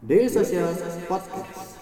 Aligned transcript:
Daily 0.00 0.32
Social 0.32 0.72
Podcast. 1.04 1.76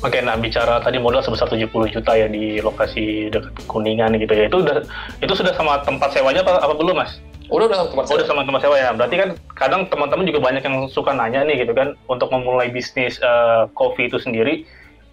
Oke, 0.00 0.20
nah 0.24 0.40
bicara 0.40 0.80
tadi 0.80 0.96
modal 0.96 1.20
sebesar 1.20 1.52
70 1.52 1.68
juta 1.92 2.16
ya 2.16 2.24
di 2.24 2.64
lokasi 2.64 3.28
dekat 3.28 3.52
Kuningan 3.68 4.16
gitu 4.16 4.32
ya. 4.32 4.48
Itu 4.48 4.64
udah 4.64 4.80
itu 5.20 5.32
sudah 5.36 5.52
sama 5.52 5.84
tempat 5.84 6.08
sewanya 6.16 6.40
apa, 6.40 6.56
apa 6.56 6.72
belum, 6.72 6.96
Mas? 6.96 7.20
Udah 7.52 7.68
udah 7.68 7.78
tempat 7.92 8.04
Oh, 8.08 8.16
udah 8.16 8.26
sama 8.26 8.42
tempat 8.48 8.60
sewa 8.64 8.76
ya. 8.80 8.90
Berarti 8.96 9.16
kan 9.20 9.28
kadang 9.52 9.82
teman-teman 9.92 10.24
juga 10.24 10.40
banyak 10.40 10.62
yang 10.64 10.76
suka 10.88 11.12
nanya 11.12 11.44
nih 11.44 11.64
gitu 11.66 11.76
kan 11.76 11.92
untuk 12.08 12.32
memulai 12.32 12.72
bisnis 12.72 13.20
eh, 13.20 13.68
coffee 13.76 14.08
itu 14.08 14.16
sendiri 14.16 14.64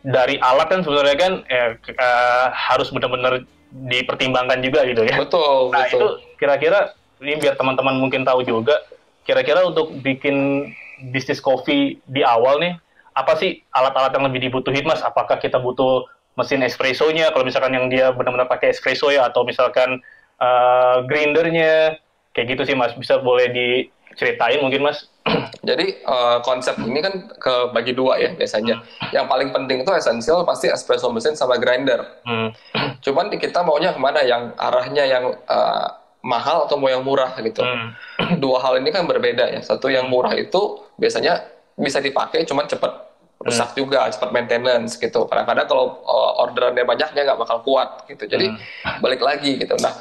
dari 0.01 0.39
alat 0.39 0.71
kan 0.71 0.81
sebenarnya 0.81 1.17
kan 1.19 1.33
eh, 1.51 1.69
ke- 1.83 1.93
eh, 1.93 2.47
harus 2.49 2.87
benar-benar 2.89 3.43
dipertimbangkan 3.71 4.63
juga 4.63 4.83
gitu 4.87 5.03
ya. 5.03 5.15
Betul, 5.19 5.71
Nah, 5.75 5.87
itu 5.87 5.99
betul. 5.99 6.11
kira-kira 6.39 6.79
ini 7.19 7.37
biar 7.37 7.55
teman-teman 7.59 7.99
mungkin 7.99 8.23
tahu 8.23 8.43
juga 8.43 8.79
kira-kira 9.23 9.61
untuk 9.63 9.93
bikin 10.01 10.67
bisnis 11.13 11.37
kopi 11.37 12.01
di 12.09 12.21
awal 12.25 12.57
nih 12.57 12.73
apa 13.11 13.35
sih 13.37 13.61
alat-alat 13.75 14.15
yang 14.15 14.25
lebih 14.31 14.49
dibutuhin 14.49 14.87
Mas? 14.87 15.03
Apakah 15.03 15.35
kita 15.37 15.59
butuh 15.59 16.07
mesin 16.39 16.63
espressonya 16.63 17.29
kalau 17.35 17.43
misalkan 17.43 17.75
yang 17.75 17.91
dia 17.91 18.09
benar-benar 18.15 18.47
pakai 18.47 18.71
espresso 18.71 19.11
ya 19.11 19.27
atau 19.27 19.43
misalkan 19.43 19.99
eh, 20.39 20.97
grindernya 21.05 21.99
kayak 22.35 22.47
gitu 22.57 22.61
sih 22.67 22.75
Mas. 22.75 22.95
Bisa 22.95 23.19
boleh 23.19 23.51
diceritain 23.51 24.59
mungkin 24.59 24.87
Mas? 24.87 25.07
Jadi 25.67 26.01
eh, 26.01 26.37
konsep 26.41 26.75
ini 26.81 26.99
kan 26.99 27.13
ke 27.37 27.53
bagi 27.75 27.93
dua 27.93 28.17
ya 28.17 28.33
biasanya. 28.33 28.81
Yang 29.13 29.25
paling 29.29 29.49
penting 29.53 29.77
itu 29.85 29.91
esensial 29.93 30.43
pasti 30.47 30.71
espresso 30.71 31.11
mesin 31.13 31.37
sama 31.37 31.61
grinder. 31.61 32.01
Hmm. 32.25 32.49
Cuman 33.05 33.29
kita 33.35 33.61
maunya 33.61 33.93
ke 33.93 33.99
mana? 34.01 34.25
Yang 34.25 34.57
arahnya 34.57 35.03
yang 35.05 35.25
eh, 35.35 35.87
mahal 36.21 36.69
atau 36.69 36.77
mau 36.77 36.89
yang 36.89 37.05
murah 37.05 37.37
gitu. 37.37 37.61
Hmm. 37.61 37.93
Dua 38.43 38.61
hal 38.61 38.81
ini 38.81 38.89
kan 38.89 39.05
berbeda 39.05 39.51
ya. 39.53 39.61
Satu 39.61 39.89
yang 39.89 40.09
murah 40.09 40.33
itu 40.33 40.81
biasanya 40.97 41.41
bisa 41.77 41.97
dipakai, 41.97 42.45
cuman 42.45 42.69
cepat 42.69 43.09
rusak 43.41 43.73
juga, 43.73 44.05
cepat 44.13 44.29
maintenance 44.29 45.01
gitu. 45.01 45.25
Kadang-kadang 45.25 45.65
kalau 45.69 45.85
eh, 46.01 46.31
orderannya 46.41 46.85
banyak 46.85 47.09
dia 47.13 47.21
nggak 47.25 47.39
bakal 47.41 47.61
kuat 47.61 48.09
gitu. 48.09 48.25
Jadi 48.25 48.53
balik 49.01 49.21
lagi 49.21 49.61
gitu. 49.61 49.77
Nah, 49.81 49.93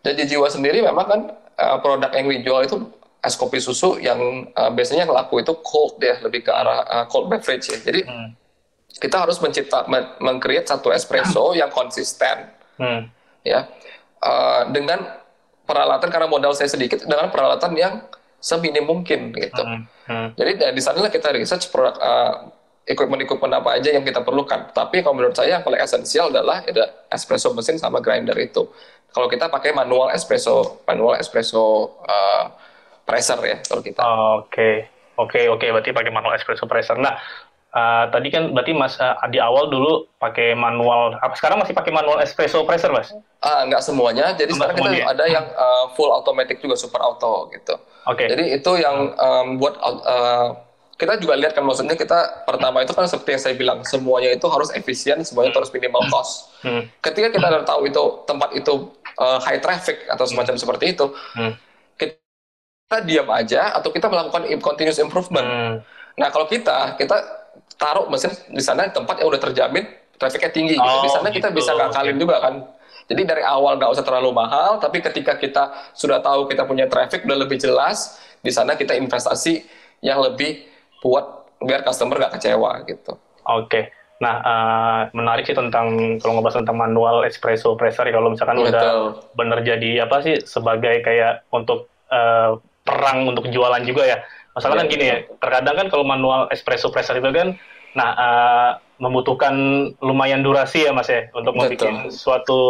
jadi 0.00 0.24
jiwa 0.24 0.48
sendiri 0.48 0.80
memang 0.80 1.06
kan 1.06 1.20
eh, 1.60 1.76
produk 1.78 2.10
yang 2.10 2.26
dijual 2.32 2.64
itu 2.64 2.76
es 3.20 3.36
kopi 3.36 3.60
susu 3.60 4.00
yang 4.00 4.16
eh, 4.48 4.70
biasanya 4.72 5.04
laku 5.04 5.38
itu 5.38 5.52
cold 5.60 6.00
ya, 6.00 6.16
lebih 6.18 6.40
ke 6.40 6.50
arah 6.50 6.80
eh, 6.82 7.04
cold 7.06 7.28
beverage 7.28 7.68
ya. 7.68 7.78
Jadi 7.78 8.00
Hmm. 8.02 8.32
kita 8.90 9.16
harus 9.18 9.38
mencipta, 9.38 9.84
men- 9.86 10.16
meng-create 10.18 10.66
satu 10.66 10.88
espresso 10.90 11.52
yang 11.60 11.68
konsisten 11.70 12.48
Hmm. 12.76 13.12
ya 13.42 13.68
Eh, 14.20 14.62
dengan 14.68 15.00
peralatan 15.64 16.12
karena 16.12 16.28
modal 16.28 16.52
saya 16.52 16.68
sedikit 16.68 17.00
dengan 17.00 17.32
peralatan 17.32 17.72
yang 17.72 18.04
seminim 18.36 18.84
mungkin 18.84 19.32
gitu. 19.32 19.64
Hmm. 19.64 19.88
Hmm. 20.04 20.28
Jadi 20.36 20.76
di 20.76 20.80
sanalah 20.80 21.08
kita 21.08 21.32
research 21.32 21.72
produk 21.72 21.96
eh, 21.96 22.32
equipment-equipment 22.86 23.54
apa 23.54 23.80
aja 23.80 23.88
yang 23.88 24.04
kita 24.04 24.20
perlukan. 24.20 24.72
Tapi 24.72 25.00
kalau 25.00 25.16
menurut 25.16 25.32
saya 25.32 25.56
yang 25.56 25.64
paling 25.64 25.78
esensial 25.78 26.28
adalah 26.28 26.60
ada 26.60 26.84
espresso 27.08 27.48
mesin 27.52 27.80
sama 27.80 28.00
grinder 28.00 28.36
itu. 28.36 28.68
Kalau 29.10 29.26
kita 29.26 29.50
pakai 29.50 29.74
manual 29.74 30.10
espresso, 30.10 30.80
manual 30.86 31.18
espresso 31.18 31.98
eh, 32.06 32.44
presser 33.02 33.38
ya 33.42 33.58
kalau 33.66 33.82
kita. 33.82 34.00
Oke, 34.38 34.86
oke, 35.18 35.40
oke. 35.50 35.66
Berarti 35.66 35.90
pakai 35.90 36.12
manual 36.14 36.38
espresso 36.38 36.64
presser. 36.64 36.94
Nah, 36.94 37.18
eh, 37.70 38.04
tadi 38.14 38.30
kan 38.30 38.54
berarti 38.54 38.70
Mas 38.70 38.94
eh, 38.96 39.14
di 39.28 39.42
awal 39.42 39.66
dulu 39.66 40.06
pakai 40.16 40.54
manual. 40.54 41.18
Apa 41.18 41.34
sekarang 41.34 41.58
masih 41.58 41.74
pakai 41.74 41.90
manual 41.90 42.22
espresso 42.22 42.62
presser, 42.62 42.94
Mas? 42.94 43.10
Ah, 43.42 43.66
nggak 43.66 43.82
semuanya. 43.82 44.30
Jadi 44.38 44.54
Nggak 44.54 44.70
sekarang 44.72 44.76
kita 44.78 44.86
semuanya. 44.94 45.04
ada 45.10 45.24
yang 45.26 45.46
eh, 45.50 45.84
full 45.98 46.10
automatic 46.14 46.62
juga 46.62 46.78
super 46.78 47.02
auto 47.02 47.50
gitu. 47.50 47.74
Oke. 48.06 48.30
Jadi 48.30 48.54
itu 48.54 48.72
yang 48.78 49.10
em, 49.12 49.58
buat 49.58 49.74
eh, 49.82 50.46
kita 51.00 51.16
juga 51.16 51.32
lihat 51.40 51.56
kan 51.56 51.64
maksudnya 51.64 51.96
kita 51.96 52.44
pertama 52.44 52.84
itu 52.84 52.92
kan 52.92 53.08
seperti 53.08 53.30
yang 53.32 53.42
saya 53.42 53.54
bilang 53.56 53.78
semuanya 53.88 54.36
itu 54.36 54.44
harus 54.52 54.68
efisien, 54.76 55.24
semuanya 55.24 55.56
harus 55.56 55.72
minimal 55.72 56.04
cost. 56.12 56.52
Hmm. 56.60 56.84
Ketika 57.00 57.32
kita 57.32 57.40
udah 57.48 57.64
tahu 57.64 57.88
itu 57.88 58.02
tempat 58.28 58.52
itu 58.52 58.72
eh, 59.16 59.38
high 59.40 59.60
traffic 59.64 60.04
atau 60.12 60.28
semacam 60.28 60.54
seperti 60.60 60.92
itu, 60.92 61.08
Hmm. 61.32 61.56
kita 61.96 62.96
diam 63.08 63.28
aja 63.32 63.72
atau 63.72 63.88
kita 63.88 64.12
melakukan 64.12 64.44
continuous 64.60 65.00
improvement. 65.00 65.46
Hmm. 65.48 65.74
Nah 66.20 66.28
kalau 66.28 66.44
kita 66.44 67.00
kita 67.00 67.16
taruh 67.80 68.06
mesin 68.12 68.28
di 68.52 68.60
sana 68.60 68.92
tempat 68.92 69.24
yang 69.24 69.32
udah 69.32 69.40
terjamin 69.40 69.88
trafficnya 70.20 70.52
tinggi. 70.52 70.76
gitu. 70.76 70.84
Oh, 70.84 71.00
Di 71.00 71.08
sana 71.08 71.32
kita 71.32 71.48
gitu. 71.48 71.64
bisa 71.64 71.72
ngakalin 71.72 72.20
juga 72.20 72.36
kan. 72.44 72.54
Jadi 73.08 73.22
dari 73.26 73.42
awal 73.42 73.80
nggak 73.80 73.90
usah 73.90 74.04
terlalu 74.06 74.30
mahal, 74.30 74.78
tapi 74.78 75.02
ketika 75.02 75.34
kita 75.34 75.72
sudah 75.96 76.22
tahu 76.22 76.46
kita 76.46 76.62
punya 76.68 76.86
traffic 76.86 77.26
udah 77.26 77.42
lebih 77.42 77.58
jelas, 77.58 78.20
di 78.38 78.52
sana 78.54 78.78
kita 78.78 78.94
investasi 78.94 79.66
yang 80.04 80.22
lebih 80.22 80.62
buat 81.00 81.48
biar 81.60 81.84
customer 81.84 82.16
nggak 82.16 82.40
kecewa 82.40 82.84
gitu. 82.88 83.12
Oke. 83.44 83.92
Nah, 84.20 84.34
eh, 84.44 85.02
menarik 85.16 85.48
sih 85.48 85.56
tentang 85.56 86.20
kalau 86.20 86.36
ngebahas 86.36 86.60
tentang 86.60 86.76
manual 86.76 87.24
espresso 87.24 87.72
presser 87.72 88.04
ya, 88.04 88.12
kalau 88.12 88.28
misalkan 88.28 88.60
udah 88.60 88.68
Betul. 88.68 89.04
bener 89.32 89.58
jadi 89.64 90.04
apa 90.04 90.20
sih 90.20 90.44
sebagai 90.44 91.00
kayak 91.00 91.48
untuk 91.48 91.88
eh, 92.12 92.52
perang 92.84 93.28
untuk 93.32 93.48
jualan 93.48 93.80
juga 93.88 94.04
ya. 94.04 94.18
Masalah 94.52 94.84
kan 94.84 94.86
Iya, 94.90 94.92
gini 94.92 95.04
ya, 95.08 95.16
terkadang 95.40 95.76
kan 95.78 95.86
kalau 95.88 96.04
manual 96.04 96.50
espresso 96.52 96.92
presser 96.92 97.16
itu 97.16 97.28
kan 97.32 97.56
nah 97.90 98.10
eh, 98.14 98.70
membutuhkan 99.00 99.54
lumayan 100.04 100.44
durasi 100.44 100.84
ya 100.84 100.92
Mas 100.92 101.08
ya 101.08 101.26
untuk 101.32 101.56
Betul. 101.56 101.88
membuat 101.88 102.12
suatu 102.12 102.60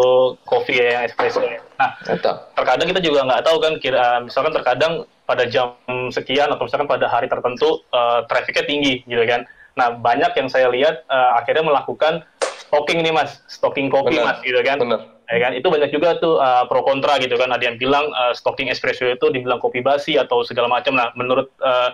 kopi 0.47 0.79
ya 0.79 0.87
yang 0.97 1.03
espresso 1.11 1.43
ya. 1.43 1.59
Nah, 1.77 1.99
Betul. 2.07 2.35
terkadang 2.55 2.87
kita 2.95 3.01
juga 3.03 3.21
nggak 3.27 3.43
tahu 3.43 3.57
kan 3.59 3.73
kira 3.83 4.23
misalkan 4.23 4.55
terkadang 4.55 4.93
pada 5.31 5.47
jam 5.47 5.79
sekian 6.11 6.51
atau 6.51 6.67
misalkan 6.67 6.91
pada 6.91 7.07
hari 7.07 7.31
tertentu 7.31 7.87
eh, 7.95 8.27
trafficnya 8.27 8.67
tinggi 8.67 9.07
gitu 9.07 9.23
kan 9.31 9.47
nah 9.79 9.95
banyak 9.95 10.35
yang 10.35 10.51
saya 10.51 10.67
lihat 10.67 11.07
eh, 11.07 11.31
akhirnya 11.39 11.63
melakukan 11.63 12.27
stocking 12.67 13.07
nih 13.07 13.15
mas 13.15 13.39
stocking 13.47 13.87
kopi 13.87 14.19
mas 14.19 14.43
gitu 14.43 14.59
kan 14.67 14.83
Benar. 14.83 15.01
ya 15.31 15.39
kan 15.39 15.53
itu 15.55 15.67
banyak 15.71 15.95
juga 15.95 16.19
tuh 16.19 16.43
eh, 16.43 16.65
pro 16.67 16.83
kontra 16.83 17.23
gitu 17.23 17.39
kan 17.39 17.55
ada 17.55 17.63
yang 17.63 17.79
bilang 17.79 18.11
eh, 18.11 18.35
stocking 18.35 18.67
espresso 18.67 19.07
itu 19.07 19.31
dibilang 19.31 19.63
kopi 19.63 19.79
basi 19.79 20.19
atau 20.19 20.43
segala 20.43 20.67
macam 20.67 20.99
nah 20.99 21.15
menurut 21.15 21.47
eh, 21.63 21.91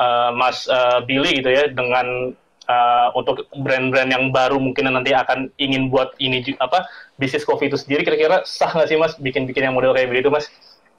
eh, 0.00 0.30
mas 0.32 0.64
eh, 0.64 1.04
Billy 1.04 1.44
gitu 1.44 1.52
ya 1.52 1.68
dengan 1.68 2.32
eh, 2.70 3.08
untuk 3.18 3.50
brand-brand 3.58 4.10
yang 4.14 4.30
baru 4.30 4.62
mungkin 4.62 4.86
nanti 4.86 5.10
akan 5.10 5.50
ingin 5.58 5.90
buat 5.90 6.14
ini 6.22 6.54
apa 6.62 6.86
bisnis 7.18 7.42
kopi 7.42 7.66
itu 7.66 7.74
sendiri 7.74 8.06
kira-kira 8.06 8.46
sah 8.46 8.70
nggak 8.70 8.88
sih 8.88 8.96
mas 8.96 9.18
bikin-bikin 9.18 9.66
yang 9.66 9.74
model 9.74 9.90
kayak 9.90 10.08
begitu 10.08 10.30
mas? 10.30 10.46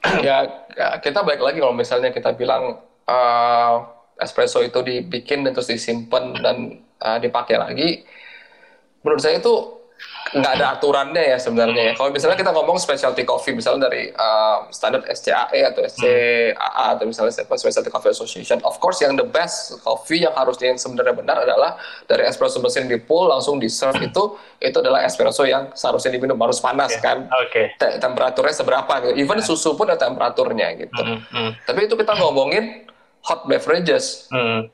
Ya 0.27 0.65
ya, 0.75 0.97
kita 0.97 1.21
balik 1.21 1.45
lagi 1.45 1.61
kalau 1.61 1.77
misalnya 1.77 2.11
kita 2.11 2.35
bilang 2.35 2.83
eh, 3.07 3.73
espresso 4.21 4.61
itu 4.61 4.83
dibikin 4.83 5.47
dan 5.47 5.55
terus 5.55 5.71
disimpan 5.71 6.37
dan 6.37 6.57
eh, 7.01 7.17
dipakai 7.23 7.55
lagi, 7.57 7.89
menurut 9.01 9.21
saya 9.21 9.41
itu 9.41 9.80
nggak 10.31 10.53
ada 10.57 10.79
aturannya 10.79 11.23
ya 11.31 11.37
sebenarnya 11.37 11.91
ya. 11.91 11.93
Kalau 11.93 12.09
misalnya 12.09 12.39
kita 12.39 12.51
ngomong 12.51 12.79
specialty 12.79 13.23
coffee 13.23 13.51
misalnya 13.51 13.91
dari 13.91 14.07
eh, 14.07 14.57
standar 14.71 15.03
SCAE 15.03 15.59
atau 15.67 15.81
SCAA 15.83 16.55
atau 16.95 17.03
misalnya 17.03 17.35
Specialty 17.35 17.91
Coffee 17.91 18.11
Association, 18.11 18.63
of 18.63 18.79
course 18.79 19.03
yang 19.03 19.19
the 19.19 19.27
best 19.27 19.75
coffee 19.83 20.23
yang 20.23 20.31
harusnya 20.31 20.71
yang 20.71 20.79
sebenarnya 20.79 21.15
benar 21.15 21.43
adalah 21.43 21.75
dari 22.07 22.23
espresso 22.23 22.63
mesin 22.63 22.87
di 22.87 22.95
pull 22.95 23.27
langsung 23.27 23.59
di 23.59 23.67
serve 23.67 23.99
itu 24.09 24.35
itu 24.57 24.77
adalah 24.79 25.03
espresso 25.03 25.43
yang 25.43 25.71
seharusnya 25.75 26.15
diminum 26.15 26.39
harus 26.39 26.63
panas 26.63 26.95
kan 26.99 27.27
oke 27.27 27.75
te- 27.75 27.99
temperaturnya 27.99 28.55
seberapa 28.55 28.93
gitu. 29.03 29.13
Even 29.19 29.39
susu 29.43 29.75
pun 29.75 29.87
ada 29.91 29.99
temperaturnya 29.99 30.73
gitu. 30.79 31.01
Hmm, 31.01 31.19
hmm, 31.27 31.51
Tapi 31.67 31.87
itu 31.87 31.95
kita 31.99 32.15
ngomongin 32.17 32.87
hot 33.21 33.45
beverages. 33.45 34.27
hmm. 34.29 34.71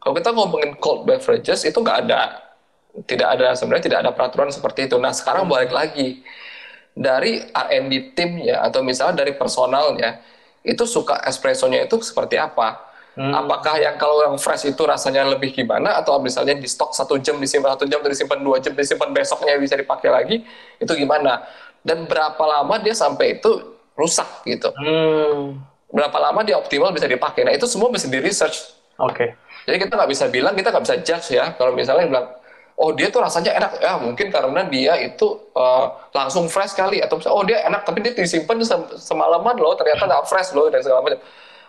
Kalau 0.00 0.12
kita 0.20 0.36
ngomongin 0.36 0.76
cold 0.76 1.08
beverages 1.08 1.64
itu 1.64 1.80
nggak 1.80 2.04
ada, 2.04 2.43
tidak 3.02 3.28
ada 3.34 3.58
sebenarnya 3.58 3.84
tidak 3.90 3.98
ada 4.06 4.10
peraturan 4.14 4.54
seperti 4.54 4.86
itu. 4.86 4.96
Nah 5.02 5.10
sekarang 5.10 5.50
balik 5.50 5.74
lagi 5.74 6.22
dari 6.94 7.42
R&D 7.42 8.14
timnya 8.14 8.62
atau 8.62 8.86
misalnya 8.86 9.26
dari 9.26 9.34
personalnya 9.34 10.22
itu 10.62 10.86
suka 10.86 11.18
espressonya 11.26 11.84
itu 11.84 11.98
seperti 12.00 12.38
apa? 12.38 12.94
Hmm. 13.14 13.30
Apakah 13.30 13.78
yang 13.78 13.94
kalau 13.94 14.26
yang 14.26 14.34
fresh 14.38 14.66
itu 14.66 14.82
rasanya 14.82 15.22
lebih 15.26 15.54
gimana 15.54 15.94
atau 16.02 16.18
misalnya 16.18 16.58
di 16.58 16.66
stok 16.66 16.94
satu 16.94 17.14
jam 17.22 17.38
disimpan 17.38 17.78
satu 17.78 17.86
jam 17.86 18.02
terus 18.02 18.18
disimpan 18.18 18.42
dua 18.42 18.58
jam 18.58 18.74
disimpan 18.74 19.10
besoknya 19.14 19.54
bisa 19.58 19.74
dipakai 19.78 20.10
lagi 20.10 20.36
itu 20.82 20.92
gimana? 20.98 21.42
Dan 21.84 22.10
berapa 22.10 22.40
lama 22.42 22.74
dia 22.82 22.94
sampai 22.96 23.38
itu 23.38 23.50
rusak 23.94 24.26
gitu? 24.46 24.74
Hmm, 24.74 25.62
Berapa 25.94 26.18
lama 26.18 26.42
dia 26.42 26.58
optimal 26.58 26.90
bisa 26.90 27.06
dipakai? 27.06 27.46
Nah 27.46 27.54
itu 27.54 27.70
semua 27.70 27.86
bisa 27.86 28.10
di 28.10 28.18
research. 28.18 28.74
oke 28.98 29.26
Jadi 29.64 29.76
kita 29.78 29.94
nggak 29.94 30.10
bisa 30.10 30.26
bilang 30.26 30.54
kita 30.58 30.74
nggak 30.74 30.84
bisa 30.84 30.96
judge 31.06 31.38
ya 31.38 31.54
kalau 31.54 31.70
misalnya 31.74 32.10
bilang 32.10 32.26
oh 32.74 32.90
dia 32.92 33.06
tuh 33.10 33.22
rasanya 33.22 33.54
enak 33.54 33.72
ya 33.78 33.94
mungkin 34.02 34.34
karena 34.34 34.66
dia 34.66 34.98
itu 34.98 35.26
eh, 35.54 35.86
langsung 36.10 36.50
fresh 36.50 36.74
kali 36.74 36.98
atau 36.98 37.18
misalnya, 37.18 37.36
oh 37.38 37.44
dia 37.46 37.58
enak 37.66 37.86
tapi 37.86 38.02
dia 38.02 38.12
disimpan 38.14 38.58
sem- 38.66 38.90
semalaman 38.98 39.54
loh 39.56 39.78
ternyata 39.78 40.04
nggak 40.10 40.26
fresh 40.26 40.52
loh 40.52 40.66
dan 40.68 40.82
segala 40.82 41.02
macam. 41.02 41.22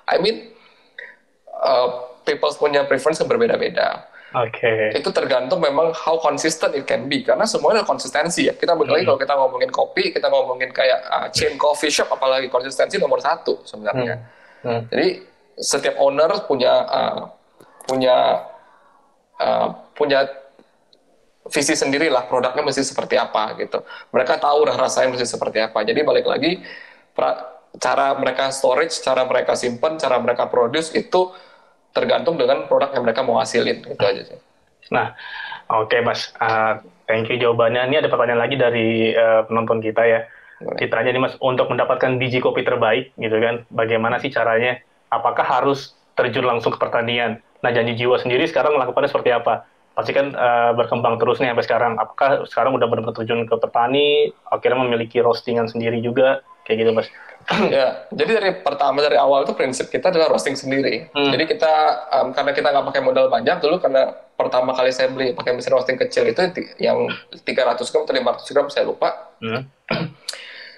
I 0.10 0.18
mean 0.18 0.50
eh, 1.62 1.88
people 2.26 2.52
punya 2.58 2.84
preference 2.90 3.22
yang 3.22 3.30
berbeda-beda. 3.30 4.10
Oke. 4.36 4.92
Itu 4.92 5.16
tergantung 5.16 5.64
memang 5.64 5.96
how 5.96 6.20
consistent 6.20 6.76
it 6.76 6.84
can 6.84 7.08
be 7.08 7.24
karena 7.24 7.48
semuanya 7.48 7.88
konsistensi 7.88 8.52
ya. 8.52 8.54
Kita 8.58 8.76
balik 8.76 8.92
lagi 8.92 9.04
Hmm. 9.08 9.16
kalau 9.16 9.20
kita 9.24 9.34
ngomongin 9.40 9.72
kopi, 9.72 10.04
kita 10.12 10.28
ngomongin 10.28 10.76
kayak 10.76 11.00
uh, 11.08 11.28
chain 11.32 11.56
coffee 11.56 11.88
shop 11.88 12.12
apalagi 12.12 12.52
konsistensi 12.52 13.00
nomor 13.00 13.24
satu 13.24 13.64
sebenarnya. 13.64 14.20
Hmm. 14.60 14.92
Jadi 14.92 15.24
setiap 15.56 15.96
owner 16.04 16.36
punya 16.52 16.74
uh, 16.84 17.32
punya 17.88 18.44
uh, 19.40 19.68
punya 19.96 20.28
visi 21.46 21.78
sendiri 21.78 22.10
lah 22.10 22.26
produknya 22.26 22.66
mesti 22.66 22.82
seperti 22.82 23.16
apa 23.22 23.54
gitu. 23.62 23.86
Mereka 24.10 24.42
tahu 24.42 24.66
lah 24.66 24.76
rasanya 24.78 25.14
mesti 25.14 25.28
seperti 25.30 25.62
apa. 25.62 25.86
Jadi 25.86 26.02
balik 26.02 26.26
lagi 26.26 26.62
pra- 27.14 27.54
cara 27.78 28.16
mereka 28.18 28.50
storage, 28.50 29.04
cara 29.04 29.28
mereka 29.28 29.54
simpan, 29.54 30.00
cara 30.00 30.18
mereka 30.18 30.48
produce 30.48 30.96
itu 30.96 31.32
tergantung 31.96 32.36
dengan 32.36 32.68
produk 32.68 32.92
yang 32.92 33.04
mereka 33.08 33.24
mau 33.24 33.40
hasilin 33.40 33.84
gitu 33.84 34.04
aja 34.04 34.22
sih. 34.26 34.40
Nah, 34.92 35.16
oke 35.72 35.98
Mas, 36.04 36.30
Uh, 36.38 36.82
thank 37.08 37.30
you 37.30 37.38
jawabannya. 37.38 37.88
Ini 37.90 38.06
ada 38.06 38.10
pertanyaan 38.12 38.42
lagi 38.42 38.56
dari 38.60 39.14
uh, 39.16 39.46
penonton 39.48 39.82
kita 39.82 40.04
ya. 40.06 40.20
Boleh. 40.62 40.78
Kita 40.82 41.04
aja 41.04 41.10
nih 41.12 41.22
Mas, 41.22 41.36
untuk 41.40 41.68
mendapatkan 41.68 42.16
biji 42.16 42.40
kopi 42.40 42.64
terbaik 42.64 43.12
gitu 43.18 43.38
kan, 43.40 43.68
bagaimana 43.70 44.18
sih 44.22 44.32
caranya? 44.32 44.80
Apakah 45.12 45.44
harus 45.44 45.96
terjun 46.16 46.48
langsung 46.48 46.74
ke 46.76 46.80
pertanian? 46.80 47.40
Nah, 47.60 47.72
janji 47.74 47.98
jiwa 47.98 48.20
sendiri 48.20 48.46
sekarang 48.48 48.76
melakukannya 48.78 49.10
seperti 49.10 49.36
apa? 49.36 49.68
Pasti 49.96 50.12
kan 50.12 50.36
uh, 50.36 50.72
berkembang 50.76 51.16
terus 51.18 51.40
nih 51.40 51.56
sampai 51.56 51.66
sekarang. 51.66 51.94
Apakah 51.96 52.44
sekarang 52.46 52.76
udah 52.76 52.88
benar-benar 52.92 53.16
terjun 53.16 53.48
ke 53.48 53.56
petani, 53.56 54.30
akhirnya 54.52 54.84
memiliki 54.84 55.24
roastingan 55.24 55.72
sendiri 55.72 56.04
juga, 56.04 56.44
kayak 56.68 56.78
gitu 56.84 56.92
Mas? 56.92 57.08
ya, 57.78 58.10
jadi 58.10 58.42
dari 58.42 58.52
pertama 58.66 59.06
dari 59.06 59.22
awal 59.22 59.46
itu 59.46 59.54
prinsip 59.54 59.94
kita 59.94 60.10
adalah 60.10 60.34
roasting 60.34 60.58
sendiri. 60.58 61.14
Hmm. 61.14 61.30
Jadi 61.30 61.46
kita 61.46 61.74
um, 62.10 62.34
karena 62.34 62.52
kita 62.58 62.68
nggak 62.74 62.86
pakai 62.90 63.02
modal 63.06 63.30
banyak 63.30 63.62
dulu 63.62 63.78
karena 63.78 64.18
pertama 64.36 64.74
kali 64.74 64.90
saya 64.90 65.14
beli 65.14 65.32
pakai 65.38 65.54
mesin 65.54 65.72
roasting 65.72 65.96
kecil 66.02 66.26
itu 66.26 66.42
yang 66.82 67.06
300 67.32 67.46
gram 67.46 68.04
atau 68.04 68.14
500 68.18 68.54
gram 68.54 68.68
saya 68.74 68.90
lupa. 68.90 69.32
Hmm. 69.40 69.64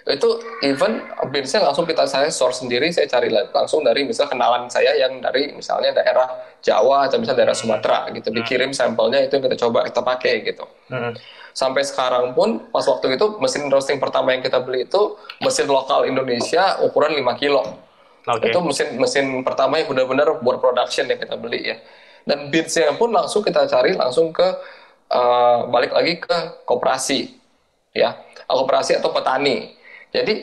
itu 0.08 0.40
even 0.64 1.04
beansnya 1.28 1.68
langsung 1.68 1.84
kita 1.84 2.08
saya 2.08 2.32
source 2.32 2.64
sendiri 2.64 2.88
saya 2.96 3.12
cari 3.12 3.28
la- 3.28 3.52
langsung 3.52 3.84
dari 3.84 4.08
misal 4.08 4.32
kenalan 4.32 4.72
saya 4.72 4.96
yang 4.96 5.20
dari 5.20 5.52
misalnya 5.52 5.92
daerah 5.92 6.32
Jawa 6.64 7.12
atau 7.12 7.20
misalnya 7.20 7.44
daerah 7.44 7.58
Sumatera 7.58 8.08
gitu. 8.16 8.32
Dikirim 8.32 8.72
sampelnya 8.72 9.20
itu 9.28 9.36
yang 9.36 9.44
kita 9.52 9.58
coba 9.68 9.84
kita 9.84 10.02
pakai 10.02 10.34
gitu. 10.48 10.66
Hmm. 10.88 11.12
sampai 11.58 11.82
sekarang 11.82 12.38
pun 12.38 12.70
pas 12.70 12.86
waktu 12.86 13.18
itu 13.18 13.42
mesin 13.42 13.66
roasting 13.66 13.98
pertama 13.98 14.30
yang 14.30 14.46
kita 14.46 14.62
beli 14.62 14.86
itu 14.86 15.18
mesin 15.42 15.66
lokal 15.66 16.06
Indonesia 16.06 16.78
ukuran 16.86 17.18
5 17.18 17.42
kilo. 17.42 17.66
Oke. 18.30 18.54
itu 18.54 18.60
mesin 18.62 18.94
mesin 19.02 19.26
pertama 19.42 19.82
yang 19.82 19.90
benar-benar 19.90 20.38
buat 20.46 20.62
production 20.62 21.10
yang 21.10 21.18
kita 21.18 21.34
beli 21.34 21.74
ya. 21.74 21.82
Dan 22.30 22.54
beansnya 22.54 22.94
pun 22.94 23.10
langsung 23.10 23.42
kita 23.42 23.66
cari 23.66 23.98
langsung 23.98 24.30
ke 24.30 24.46
eh, 25.10 25.60
balik 25.74 25.98
lagi 25.98 26.22
ke 26.22 26.62
koperasi 26.62 27.34
ya. 27.98 28.22
Koperasi 28.46 29.02
atau 29.02 29.10
petani 29.10 29.77
jadi 30.14 30.36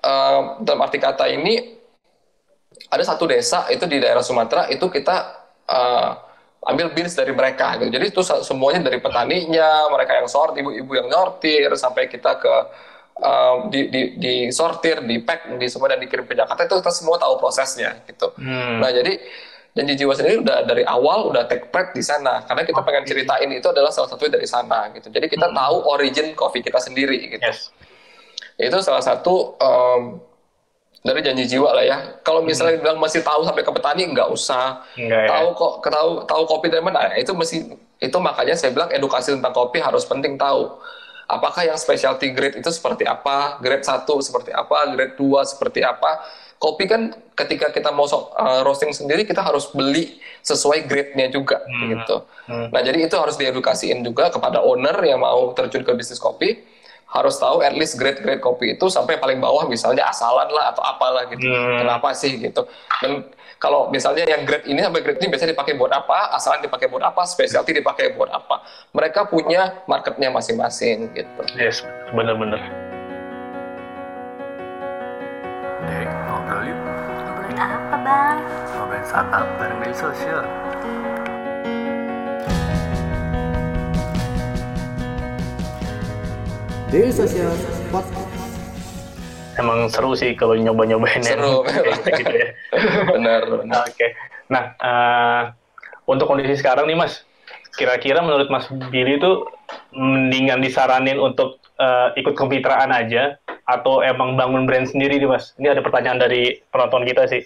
eh, 0.00 0.40
dalam 0.60 0.80
arti 0.84 0.98
kata 0.98 1.24
ini 1.30 1.74
ada 2.90 3.04
satu 3.06 3.24
desa 3.26 3.66
itu 3.70 3.86
di 3.86 3.98
daerah 4.02 4.22
Sumatera 4.22 4.66
itu 4.70 4.86
kita 4.90 5.16
eh, 5.66 6.10
ambil 6.64 6.96
beans 6.96 7.12
dari 7.12 7.32
mereka 7.36 7.76
gitu. 7.76 7.92
Jadi 7.92 8.06
itu 8.08 8.20
se- 8.24 8.40
semuanya 8.40 8.88
dari 8.88 8.96
petaninya, 8.96 9.92
mereka 9.92 10.16
yang 10.16 10.28
sort, 10.32 10.56
ibu-ibu 10.56 10.96
yang 10.96 11.12
nyortir 11.12 11.68
sampai 11.76 12.08
kita 12.08 12.40
ke 12.40 12.54
eh, 13.20 13.56
di, 13.70 13.80
di, 13.92 14.02
di 14.16 14.34
sortir, 14.48 15.04
di 15.04 15.20
pack, 15.20 15.54
di 15.60 15.66
semua 15.68 15.92
dan 15.92 16.00
dikirim 16.00 16.24
ke 16.24 16.34
Jakarta 16.34 16.64
itu 16.64 16.74
kita 16.80 16.92
semua 16.92 17.16
tahu 17.20 17.36
prosesnya 17.38 18.00
gitu. 18.08 18.32
Hmm. 18.40 18.80
Nah 18.80 18.90
jadi 18.90 19.20
janji 19.74 19.92
jiwa 19.98 20.14
sendiri 20.14 20.38
udah 20.38 20.70
dari 20.70 20.86
awal 20.86 21.34
udah 21.34 21.50
take 21.50 21.66
pride 21.74 21.90
di 21.98 22.02
sana 22.02 22.46
karena 22.46 22.62
kita 22.62 22.78
pengen 22.86 23.04
ceritain 23.10 23.50
itu 23.50 23.66
adalah 23.66 23.90
salah 23.90 24.06
satu 24.06 24.30
dari 24.30 24.46
sana 24.46 24.86
gitu. 24.94 25.10
Jadi 25.10 25.26
kita 25.26 25.50
tahu 25.50 25.76
origin 25.90 26.30
kopi 26.38 26.62
kita 26.62 26.78
sendiri 26.78 27.18
gitu 27.26 27.42
Yes. 27.42 27.74
Itu 28.56 28.76
salah 28.80 29.00
satu 29.00 29.56
em, 29.56 30.22
dari 31.00 31.20
janji 31.20 31.44
jiwa 31.46 31.70
lah 31.70 31.84
ya. 31.84 31.98
Kalau 32.20 32.40
misalnya 32.40 32.80
bilang 32.80 32.96
masih 32.96 33.20
tahu 33.20 33.44
sampai 33.44 33.60
ke 33.60 33.70
petani 33.70 34.08
nggak 34.08 34.24
usah. 34.26 34.80
Enggak 34.94 35.20
ya. 35.20 35.28
Tahu 35.28 35.46
kok 35.52 35.72
tahu 35.84 36.10
tahu 36.24 36.42
kopi 36.46 36.66
dari 36.68 36.80
mana? 36.80 37.12
Itu 37.12 37.32
mesti 37.32 37.68
itu 37.98 38.18
makanya 38.18 38.54
saya 38.54 38.72
bilang 38.72 38.88
edukasi 38.88 39.32
tentang 39.32 39.52
kopi 39.52 39.78
harus 39.78 40.02
penting 40.02 40.34
tahu. 40.34 40.80
Apakah 41.24 41.64
yang 41.64 41.76
specialty 41.76 42.30
grade 42.30 42.54
itu 42.54 42.68
seperti 42.68 43.04
apa? 43.04 43.56
Grade 43.58 43.80
1 43.80 44.04
seperti 44.20 44.52
apa? 44.52 44.92
Grade 44.92 45.16
2 45.16 45.40
seperti 45.42 45.80
apa? 45.80 46.20
Kopi 46.54 46.84
kan 46.84 47.00
ketika 47.34 47.68
kita 47.68 47.88
mau 47.90 48.04
so- 48.04 48.28
eh, 48.30 48.60
roasting 48.60 48.92
sendiri 48.92 49.24
kita 49.24 49.40
harus 49.40 49.68
beli 49.68 50.16
sesuai 50.40 50.84
grade-nya 50.84 51.28
juga 51.28 51.64
Hmm. 51.64 51.88
gitu. 51.90 52.16
Hmm. 52.44 52.68
Nah, 52.68 52.80
jadi 52.80 53.08
itu 53.08 53.16
harus 53.16 53.36
diedukasiin 53.36 54.00
juga 54.00 54.28
kepada 54.28 54.60
owner 54.60 54.92
yang 55.00 55.16
mau 55.18 55.52
terjun 55.52 55.80
ke 55.80 55.92
bisnis 55.92 56.16
kopi 56.16 56.60
harus 57.14 57.38
tahu 57.38 57.62
at 57.62 57.78
least 57.78 57.94
grade-grade 57.94 58.42
kopi 58.42 58.74
itu 58.74 58.90
sampai 58.90 59.22
paling 59.22 59.38
bawah 59.38 59.70
misalnya 59.70 60.02
asalan 60.10 60.50
lah 60.50 60.74
atau 60.74 60.82
apalah 60.82 61.30
gitu. 61.30 61.46
Hmm. 61.46 61.78
Kenapa 61.86 62.10
sih 62.10 62.42
gitu. 62.42 62.66
Dan 62.98 63.30
kalau 63.62 63.86
misalnya 63.88 64.26
yang 64.26 64.42
grade 64.42 64.66
ini 64.66 64.82
sampai 64.82 65.00
grade 65.00 65.22
ini 65.22 65.30
biasanya 65.30 65.54
dipakai 65.54 65.78
buat 65.78 65.94
apa, 65.94 66.34
asalan 66.34 66.58
dipakai 66.66 66.90
buat 66.90 67.06
apa, 67.06 67.22
specialty 67.22 67.70
dipakai 67.78 68.18
buat 68.18 68.34
apa. 68.34 68.66
Mereka 68.90 69.30
punya 69.30 69.86
marketnya 69.86 70.34
masing-masing 70.34 71.14
gitu. 71.14 71.42
Yes, 71.54 71.86
bener-bener. 72.10 72.58
Dek, 75.86 76.08
ngobrol 76.26 76.60
yuk. 76.66 76.78
Ngobrolin 76.82 77.58
apa 77.62 77.96
bang? 78.02 78.36
Ngobrolin 78.74 79.04
startup 79.06 79.46
bareng 79.62 79.78
media 79.78 79.96
sosial. 79.96 80.42
Daily 86.92 87.08
Social 87.08 87.52
Podcast. 87.88 88.28
Emang 89.56 89.88
seru 89.88 90.12
sih 90.18 90.34
kalau 90.36 90.58
nyoba-nyobain 90.58 91.22
yang 91.22 91.40
Seru, 91.40 91.62
kayak 92.04 92.14
gitu 92.20 92.34
ya. 92.34 92.48
benar, 93.14 93.40
benar. 93.46 93.86
Oke. 93.86 94.12
Nah, 94.50 94.64
eh, 94.76 95.42
untuk 96.04 96.28
kondisi 96.28 96.58
sekarang 96.58 96.90
nih 96.90 96.98
Mas, 96.98 97.22
kira-kira 97.78 98.20
menurut 98.20 98.50
Mas 98.50 98.68
Billy 98.90 99.16
itu 99.16 99.46
mendingan 99.94 100.60
disaranin 100.60 101.16
untuk 101.16 101.62
eh, 101.80 102.08
ikut 102.20 102.34
kemitraan 102.36 102.92
aja 102.92 103.38
atau 103.64 104.04
emang 104.04 104.36
bangun 104.36 104.68
brand 104.68 104.84
sendiri 104.84 105.16
nih 105.16 105.30
Mas? 105.30 105.56
Ini 105.56 105.72
ada 105.72 105.80
pertanyaan 105.80 106.20
dari 106.20 106.60
penonton 106.68 107.08
kita 107.08 107.24
sih. 107.30 107.42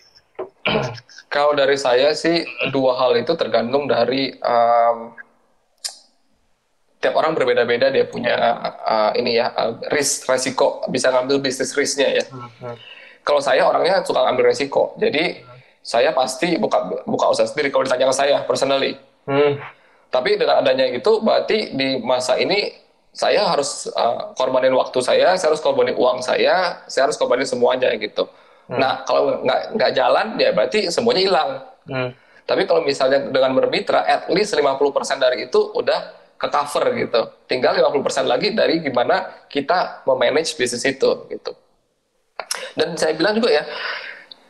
Kalau 1.29 1.53
dari 1.53 1.77
saya 1.77 2.17
sih 2.17 2.43
dua 2.73 2.97
hal 2.97 3.15
itu 3.21 3.37
tergantung 3.37 3.85
dari 3.85 4.33
um, 4.41 5.13
tiap 6.99 7.15
orang 7.15 7.33
berbeda-beda 7.35 7.95
dia 7.95 8.05
punya 8.11 8.35
uh, 8.83 9.11
ini 9.15 9.39
ya 9.39 9.55
uh, 9.55 9.79
risk 9.95 10.27
resiko 10.27 10.83
bisa 10.91 11.15
ngambil 11.15 11.39
bisnis 11.39 11.71
risknya 11.75 12.23
ya. 12.23 12.25
Kalau 13.23 13.39
saya 13.39 13.63
orangnya 13.69 14.03
suka 14.03 14.25
ngambil 14.25 14.51
resiko, 14.51 14.97
jadi 14.99 15.45
saya 15.85 16.11
pasti 16.17 16.59
buka 16.59 17.05
buka 17.07 17.31
usaha 17.31 17.47
sendiri 17.47 17.71
kalau 17.71 17.87
ditanya 17.87 18.11
ke 18.11 18.17
saya 18.17 18.37
personally. 18.43 18.99
Hmm. 19.29 19.61
Tapi 20.09 20.41
dengan 20.41 20.65
adanya 20.65 20.89
itu 20.89 21.21
berarti 21.21 21.77
di 21.77 22.01
masa 22.01 22.41
ini 22.41 22.73
saya 23.13 23.47
harus 23.47 23.87
uh, 23.95 24.33
korbanin 24.35 24.75
waktu 24.75 24.99
saya, 25.05 25.37
saya 25.37 25.55
harus 25.55 25.63
korbanin 25.63 25.95
uang 25.95 26.25
saya, 26.25 26.83
saya 26.89 27.07
harus 27.07 27.15
korbanin 27.21 27.47
semuanya 27.47 27.93
gitu. 27.95 28.27
Nah 28.69 29.07
kalau 29.09 29.41
nggak 29.45 29.81
nggak 29.81 29.91
jalan 29.97 30.27
ya 30.37 30.51
berarti 30.53 30.91
semuanya 30.91 31.23
hilang. 31.23 31.51
Hmm. 31.89 32.11
Tapi 32.49 32.65
kalau 32.65 32.81
misalnya 32.81 33.29
dengan 33.29 33.53
bermitra, 33.53 34.09
at 34.09 34.25
least 34.33 34.57
50% 34.57 35.21
dari 35.21 35.53
itu 35.53 35.61
udah 35.77 36.18
ke 36.39 36.47
cover 36.47 36.85
gitu. 36.95 37.21
Tinggal 37.51 37.75
50% 37.83 38.31
lagi 38.31 38.55
dari 38.55 38.79
gimana 38.79 39.47
kita 39.51 40.07
memanage 40.07 40.55
bisnis 40.55 40.87
itu 40.87 41.27
gitu. 41.29 41.53
Dan 42.79 42.95
saya 42.95 43.19
bilang 43.19 43.35
juga 43.35 43.51
ya, 43.51 43.67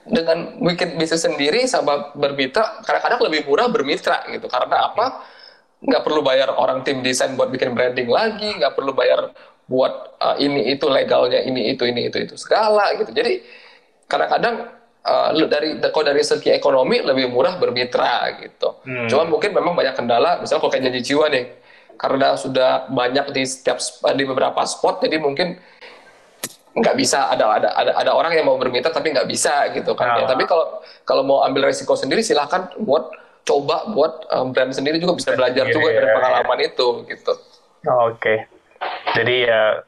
dengan 0.04 0.61
bikin 0.61 1.00
bisnis 1.00 1.25
sendiri 1.25 1.64
sama 1.64 2.12
bermitra, 2.12 2.85
kadang-kadang 2.85 3.21
lebih 3.28 3.49
murah 3.49 3.73
bermitra 3.73 4.28
gitu. 4.28 4.47
Karena 4.52 4.92
apa? 4.92 5.25
Nggak 5.80 6.02
perlu 6.04 6.21
bayar 6.21 6.52
orang 6.52 6.85
tim 6.85 7.00
desain 7.00 7.33
buat 7.38 7.49
bikin 7.49 7.73
branding 7.73 8.12
lagi, 8.12 8.61
nggak 8.61 8.76
perlu 8.76 8.92
bayar 8.92 9.33
buat 9.68 10.16
uh, 10.21 10.37
ini 10.40 10.73
itu 10.73 10.88
legalnya, 10.88 11.40
ini 11.45 11.73
itu 11.73 11.88
ini 11.88 12.09
itu 12.12 12.21
itu 12.25 12.35
segala 12.37 12.92
gitu. 13.00 13.12
Jadi 13.12 13.45
kadang-kadang 14.09 14.76
uh, 15.04 15.30
dari 15.49 15.80
kalau 15.92 16.04
dari 16.09 16.25
segi 16.25 16.52
ekonomi 16.52 17.00
lebih 17.00 17.33
murah 17.33 17.57
bermitra 17.57 18.33
gitu. 18.45 18.80
Hmm. 18.85 19.09
Cuman 19.09 19.26
mungkin 19.33 19.57
memang 19.57 19.73
banyak 19.76 19.95
kendala, 19.97 20.40
misalnya 20.40 20.61
kalau 20.61 20.73
kayak 20.73 20.85
janji 20.88 21.00
jiwa 21.04 21.28
nih, 21.33 21.45
karena 21.99 22.33
sudah 22.35 22.87
banyak 22.88 23.35
di 23.35 23.43
setiap 23.43 23.83
di 24.14 24.23
beberapa 24.23 24.62
spot, 24.62 25.02
jadi 25.02 25.19
mungkin 25.19 25.59
nggak 26.73 26.95
bisa 26.95 27.26
ada 27.26 27.50
ada 27.50 27.69
ada 27.75 27.93
ada 27.97 28.11
orang 28.14 28.33
yang 28.33 28.47
mau 28.47 28.55
bermitra 28.55 28.88
tapi 28.88 29.11
nggak 29.11 29.26
bisa 29.26 29.67
gitu 29.75 29.93
kan. 29.93 30.14
Ya, 30.14 30.25
Ah. 30.25 30.28
tapi 30.31 30.47
kalau 30.47 30.78
kalau 31.02 31.23
mau 31.23 31.43
ambil 31.43 31.67
resiko 31.67 31.93
sendiri 31.93 32.23
silahkan 32.23 32.71
buat 32.78 33.11
coba 33.43 33.90
buat 33.90 34.28
um, 34.31 34.52
brand 34.52 34.71
sendiri 34.71 34.97
juga 34.97 35.19
bisa 35.19 35.35
belajar 35.35 35.67
Iya, 35.67 35.75
juga 35.75 35.88
dari 35.90 36.07
iya, 36.07 36.14
pengalaman 36.14 36.59
itu 36.62 36.87
gitu. 37.05 37.33
Oke. 38.07 38.47
Jadi 39.11 39.35
ya 39.43 39.83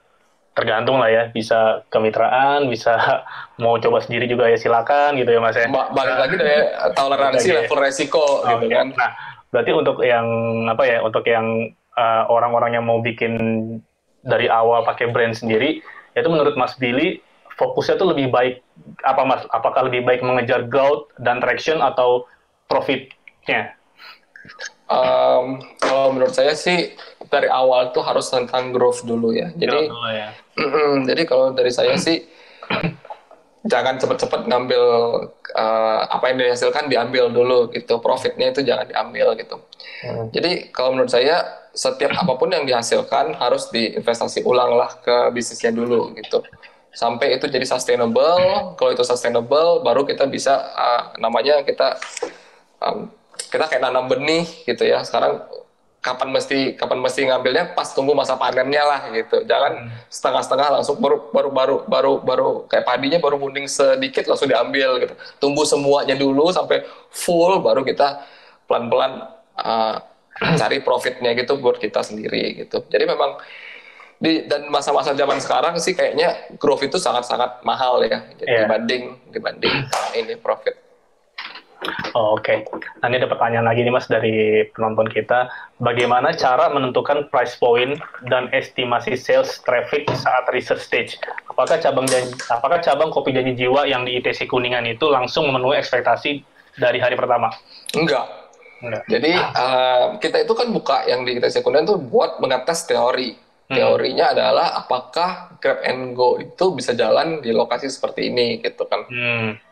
tergantung 0.51 0.99
lah 0.99 1.07
ya 1.07 1.23
bisa 1.31 1.87
kemitraan 1.89 2.67
bisa 2.67 2.99
mau 3.63 3.79
coba 3.79 4.03
sendiri 4.03 4.27
juga 4.27 4.51
ya 4.51 4.59
silakan 4.59 5.15
gitu 5.15 5.31
ya 5.31 5.39
mas 5.39 5.55
ya 5.55 5.71
Ba- 5.71 5.95
balik 5.95 6.17
lagi 6.19 6.35
dari 6.35 6.57
toleransi 6.91 7.49
level 7.55 7.79
resiko 7.79 8.43
gitu 8.43 8.67
Oke. 8.67 8.75
kan. 8.75 8.87
Nah, 8.99 9.11
berarti 9.51 9.71
untuk 9.71 10.03
yang 10.03 10.27
apa 10.67 10.83
ya, 10.83 10.99
untuk 11.01 11.23
yang 11.23 11.71
uh, 11.97 12.29
orang-orang 12.31 12.79
yang 12.79 12.85
mau 12.87 13.01
bikin 13.03 13.35
dari 14.21 14.47
awal 14.47 14.85
pakai 14.85 15.11
brand 15.11 15.33
sendiri, 15.33 15.81
itu 16.13 16.29
menurut 16.29 16.55
Mas 16.59 16.77
Billy 16.77 17.23
fokusnya 17.57 18.01
tuh 18.01 18.17
lebih 18.17 18.33
baik 18.33 18.65
apa 19.05 19.23
Mas? 19.25 19.43
Apakah 19.53 19.89
lebih 19.89 20.05
baik 20.05 20.25
mengejar 20.25 20.65
growth 20.69 21.13
dan 21.21 21.41
traction 21.41 21.81
atau 21.85 22.25
profitnya? 22.69 23.77
Em, 24.91 25.63
kalau 25.79 26.17
menurut 26.17 26.35
saya 26.35 26.57
sih 26.57 26.97
dari 27.31 27.47
awal 27.47 27.95
tuh 27.95 28.03
harus 28.03 28.27
tentang 28.33 28.75
growth 28.75 29.07
dulu 29.07 29.31
ya. 29.31 29.53
Jadi 29.55 29.71
Growth 29.71 29.93
dulu 29.93 30.11
ya. 30.11 30.29
Jadi 31.09 31.23
kalau 31.29 31.53
dari 31.55 31.71
saya 31.71 31.95
sih 32.01 32.27
jangan 33.69 34.01
cepet-cepet 34.01 34.49
ngambil 34.49 34.83
eh, 35.53 36.01
apa 36.09 36.25
yang 36.33 36.37
dihasilkan 36.41 36.89
diambil 36.89 37.29
dulu 37.29 37.69
gitu. 37.75 38.01
Profitnya 38.01 38.53
itu 38.53 38.65
jangan 38.65 38.89
diambil 38.89 39.37
gitu. 39.37 39.61
Jadi 40.33 40.73
kalau 40.73 40.97
menurut 40.97 41.13
saya 41.13 41.45
setiap 41.77 42.17
apa 42.17 42.33
pun 42.41 42.51
yang 42.51 42.65
dihasilkan 42.65 43.37
harus 43.37 43.69
diinvestasi 43.69 44.43
ulang 44.49 44.75
lah 44.75 44.91
ke 45.05 45.29
bisnisnya 45.37 45.71
dulu 45.77 46.17
gitu. 46.17 46.41
Sampai 46.91 47.37
itu 47.37 47.47
jadi 47.47 47.63
sustainable. 47.69 48.75
Kalau 48.81 48.91
itu 48.91 49.05
sustainable 49.05 49.85
baru 49.85 50.09
kita 50.09 50.25
bisa 50.25 50.57
eh, 50.73 51.03
namanya 51.21 51.61
kita 51.61 52.01
um, 52.81 53.13
kita 53.53 53.69
kayak 53.69 53.83
nanam 53.85 54.09
benih 54.09 54.49
gitu 54.65 54.89
ya. 54.89 55.05
Sekarang 55.05 55.45
kapan 56.01 56.33
mesti 56.33 56.81
kapan 56.81 56.99
mesti 57.05 57.29
ngambilnya 57.29 57.77
pas 57.77 57.93
tunggu 57.93 58.17
masa 58.17 58.35
panennya 58.41 58.81
lah 58.81 59.01
gitu. 59.13 59.45
Jangan 59.45 59.93
setengah-setengah 60.09 60.69
langsung 60.81 60.97
baru 60.97 61.29
baru 61.29 61.51
baru 61.53 61.77
baru 61.85 62.13
baru 62.25 62.49
kayak 62.73 62.85
padinya 62.89 63.19
baru 63.21 63.37
kuning 63.37 63.69
sedikit 63.69 64.25
langsung 64.25 64.49
diambil 64.49 64.97
gitu. 65.05 65.15
Tunggu 65.37 65.69
semuanya 65.69 66.17
dulu 66.17 66.49
sampai 66.51 66.89
full 67.13 67.61
baru 67.61 67.85
kita 67.85 68.25
pelan-pelan 68.65 69.29
uh, 69.61 69.97
cari 70.61 70.81
profitnya 70.81 71.37
gitu 71.37 71.61
buat 71.61 71.77
kita 71.77 72.01
sendiri 72.01 72.65
gitu. 72.65 72.81
Jadi 72.89 73.05
memang 73.05 73.37
di 74.21 74.45
dan 74.45 74.69
masa-masa 74.69 75.17
zaman 75.17 75.41
sekarang 75.41 75.81
sih 75.81 75.97
kayaknya 75.97 76.53
growth 76.61 76.85
itu 76.85 77.01
sangat-sangat 77.01 77.65
mahal 77.65 78.05
ya 78.05 78.21
Iya. 78.41 78.69
dibanding 78.69 79.17
dibanding 79.33 79.77
ini 80.13 80.37
profit. 80.37 80.77
Oh, 82.13 82.37
Oke, 82.37 82.69
nah 83.01 83.09
ini 83.09 83.17
ada 83.17 83.31
pertanyaan 83.31 83.65
lagi 83.65 83.81
nih 83.81 83.93
Mas 83.95 84.05
dari 84.05 84.69
penonton 84.77 85.09
kita. 85.09 85.49
Bagaimana 85.81 86.37
cara 86.37 86.69
menentukan 86.69 87.33
price 87.33 87.57
point 87.57 87.97
dan 88.29 88.53
estimasi 88.53 89.17
sales 89.17 89.65
traffic 89.65 90.05
saat 90.13 90.45
research 90.53 90.85
stage? 90.85 91.13
Apakah 91.49 91.81
cabang 91.81 92.05
janji, 92.05 92.37
apakah 92.53 92.85
cabang 92.85 93.09
kopi 93.09 93.33
janji 93.33 93.57
jiwa 93.57 93.89
yang 93.89 94.05
di 94.05 94.21
ITC 94.21 94.45
Kuningan 94.53 94.85
itu 94.93 95.09
langsung 95.09 95.49
memenuhi 95.49 95.81
ekspektasi 95.81 96.45
dari 96.77 97.01
hari 97.01 97.17
pertama? 97.17 97.49
Enggak. 97.97 98.29
Enggak. 98.85 99.05
Jadi 99.09 99.33
eh, 99.41 100.05
kita 100.21 100.45
itu 100.45 100.53
kan 100.53 100.69
buka 100.73 101.09
yang 101.09 101.25
di 101.25 101.41
ITC 101.41 101.65
Kuningan 101.65 101.97
tuh 101.97 101.99
buat 102.01 102.45
mengetes 102.45 102.85
teori. 102.85 103.49
Teorinya 103.71 104.35
adalah 104.35 104.83
apakah 104.83 105.55
Grab 105.63 105.87
and 105.87 106.19
Go 106.19 106.43
itu 106.43 106.75
bisa 106.75 106.91
jalan 106.91 107.39
di 107.39 107.55
lokasi 107.55 107.87
seperti 107.87 108.27
ini 108.27 108.59
gitu 108.59 108.83
kan. 108.91 109.07
Hmm. 109.07 109.63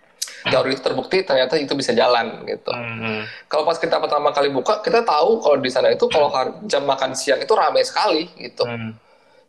Teori 0.47 0.71
itu 0.79 0.83
terbukti 0.83 1.27
ternyata 1.27 1.59
itu 1.59 1.75
bisa 1.75 1.91
jalan 1.91 2.47
gitu. 2.47 2.71
Hmm. 2.71 3.27
Kalau 3.51 3.67
pas 3.67 3.75
kita 3.75 3.99
pertama 3.99 4.31
kali 4.31 4.55
buka, 4.55 4.79
kita 4.87 5.03
tahu 5.03 5.43
kalau 5.43 5.57
di 5.59 5.71
sana 5.71 5.91
itu 5.91 6.07
kalau 6.07 6.31
jam 6.71 6.87
makan 6.87 7.11
siang 7.19 7.43
itu 7.43 7.51
ramai 7.59 7.83
sekali 7.83 8.31
gitu. 8.39 8.63
Hmm. 8.63 8.95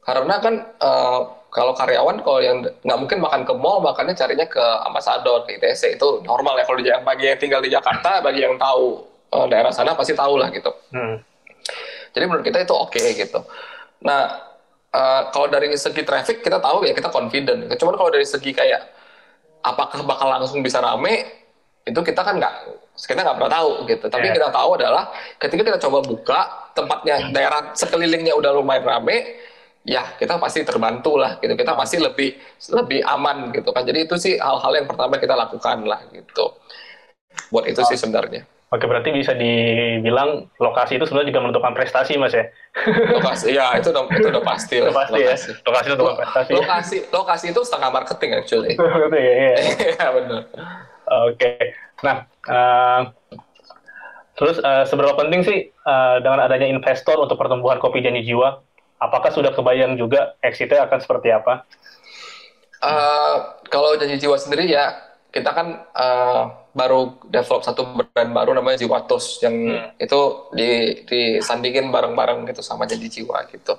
Karena 0.01 0.41
kan 0.41 0.55
eh, 0.65 1.19
kalau 1.53 1.74
karyawan 1.77 2.25
kalau 2.25 2.41
yang 2.41 2.65
nggak 2.65 3.00
mungkin 3.00 3.22
makan 3.22 3.41
ke 3.46 3.53
mall, 3.53 3.86
makannya 3.86 4.17
carinya 4.17 4.50
ke 4.50 4.62
Ambassador, 4.89 5.46
ke 5.46 5.62
ITC 5.62 6.01
itu 6.01 6.08
normal 6.25 6.58
ya 6.58 6.65
kalau 6.65 6.79
di 6.81 6.89
bagi 7.05 7.25
yang 7.29 7.39
tinggal 7.41 7.62
di 7.62 7.69
Jakarta, 7.69 8.25
bagi 8.25 8.41
yang 8.41 8.58
tahu 8.58 9.05
eh, 9.29 9.46
daerah 9.46 9.69
sana 9.69 9.93
pasti 9.93 10.17
tahu 10.17 10.41
lah 10.41 10.50
gitu. 10.50 10.74
Hmm. 10.89 11.22
Jadi 12.17 12.24
menurut 12.25 12.41
kita 12.41 12.65
itu 12.65 12.74
oke 12.74 13.03
gitu. 13.13 13.39
Nah 14.01 14.41
eh, 14.89 15.22
kalau 15.29 15.46
dari 15.53 15.69
segi 15.77 16.01
traffic 16.01 16.41
kita 16.41 16.58
tahu 16.58 16.89
ya 16.89 16.98
kita 16.98 17.13
confident. 17.13 17.69
Cuman 17.77 17.93
kalau 17.93 18.10
dari 18.10 18.25
segi 18.25 18.58
kayak 18.58 18.99
apakah 19.63 20.03
bakal 20.07 20.27
langsung 20.31 20.63
bisa 20.63 20.79
rame 20.79 21.27
itu 21.87 21.99
kita 22.05 22.21
kan 22.21 22.37
nggak 22.37 22.53
kita 22.99 23.23
nggak 23.23 23.37
pernah 23.39 23.51
tahu 23.51 23.69
gitu. 23.87 24.05
Tapi 24.11 24.23
yang 24.27 24.35
kita 24.35 24.51
tahu 24.51 24.69
adalah 24.75 25.03
ketika 25.39 25.63
kita 25.63 25.79
coba 25.87 25.99
buka 26.03 26.39
tempatnya 26.75 27.31
daerah 27.31 27.71
sekelilingnya 27.71 28.35
udah 28.35 28.51
lumayan 28.51 28.83
rame, 28.83 29.39
ya 29.87 30.03
kita 30.19 30.35
pasti 30.35 30.67
terbantu 30.67 31.15
lah 31.15 31.39
gitu. 31.39 31.55
Kita 31.55 31.79
pasti 31.79 31.95
lebih 31.95 32.35
lebih 32.75 32.99
aman 33.07 33.55
gitu 33.55 33.71
kan. 33.71 33.87
Jadi 33.87 34.03
itu 34.03 34.15
sih 34.19 34.35
hal-hal 34.35 34.83
yang 34.83 34.87
pertama 34.87 35.15
kita 35.15 35.33
lakukan 35.33 35.87
lah 35.87 36.03
gitu. 36.11 36.59
Buat 37.49 37.71
itu 37.71 37.81
sih 37.87 37.95
sebenarnya. 37.95 38.43
Oke, 38.69 38.85
berarti 38.85 39.09
bisa 39.09 39.33
dibilang 39.33 40.45
lokasi 40.61 41.01
itu 41.01 41.09
sebenarnya 41.09 41.33
juga 41.33 41.41
menentukan 41.41 41.73
prestasi, 41.73 42.21
Mas 42.21 42.38
ya? 42.38 42.45
Lokasi, 43.17 43.49
ya 43.49 43.73
itu 43.81 43.89
udah 43.89 44.05
itu 44.13 44.27
udah 44.29 44.43
pasti 44.45 44.77
Itu 44.77 44.93
pasti 44.93 45.17
ya. 45.17 45.33
lokasi. 45.33 45.51
Lokasi 45.65 45.88
itu 45.89 45.93
menentukan 45.97 46.17
prestasi. 46.21 46.51
lokasi 46.53 46.97
lokasi 47.09 47.45
itu 47.49 47.61
setengah 47.65 47.89
marketing 47.89 48.31
actually 48.38 48.73
Betul 48.77 49.09
ya, 49.17 49.33
iya. 49.33 49.53
Iya 49.97 50.07
benar 50.13 50.41
Oke. 51.09 51.49
Nah, 52.05 52.17
eh, 52.29 53.01
terus 54.38 54.61
eh, 54.61 54.85
seberapa 54.85 55.17
penting 55.17 55.41
sih 55.41 55.57
eh, 55.73 56.15
dengan 56.21 56.45
adanya 56.45 56.69
investor 56.69 57.17
untuk 57.17 57.41
pertumbuhan 57.41 57.81
kopi 57.81 58.05
janji 58.05 58.21
jiwa? 58.21 58.61
Apakah 59.01 59.33
sudah 59.33 59.49
kebayang 59.49 59.97
juga 59.97 60.38
exitnya 60.45 60.85
akan 60.85 61.01
seperti 61.01 61.33
apa? 61.33 61.65
Eh, 62.79 63.35
kalau 63.67 63.97
janji 63.97 64.21
jiwa 64.21 64.38
sendiri 64.38 64.69
ya 64.69 64.93
kita 65.29 65.50
kan 65.53 65.67
eh, 65.93 66.43
baru 66.74 67.21
develop 67.29 67.62
satu 67.62 67.86
brand 67.93 68.31
baru 68.33 68.57
namanya 68.57 68.81
Jiwatos 68.81 69.41
yang 69.45 69.55
itu 70.01 70.21
di 70.53 70.69
disandingin 71.05 71.93
bareng-bareng 71.93 72.50
gitu 72.50 72.62
sama 72.65 72.89
janji 72.89 73.21
jiwa 73.21 73.45
gitu. 73.50 73.77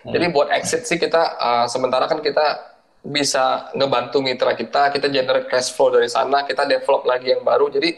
Jadi 0.00 0.32
buat 0.32 0.48
exit 0.52 0.84
sih 0.84 0.96
kita 1.00 1.22
eh, 1.40 1.66
sementara 1.68 2.08
kan 2.08 2.20
kita 2.20 2.70
bisa 3.00 3.72
ngebantu 3.72 4.20
mitra 4.20 4.52
kita 4.52 4.92
kita 4.92 5.08
generate 5.08 5.48
cash 5.48 5.72
flow 5.72 5.88
dari 5.88 6.08
sana 6.08 6.44
kita 6.44 6.68
develop 6.68 7.08
lagi 7.08 7.32
yang 7.32 7.40
baru. 7.40 7.72
Jadi 7.72 7.96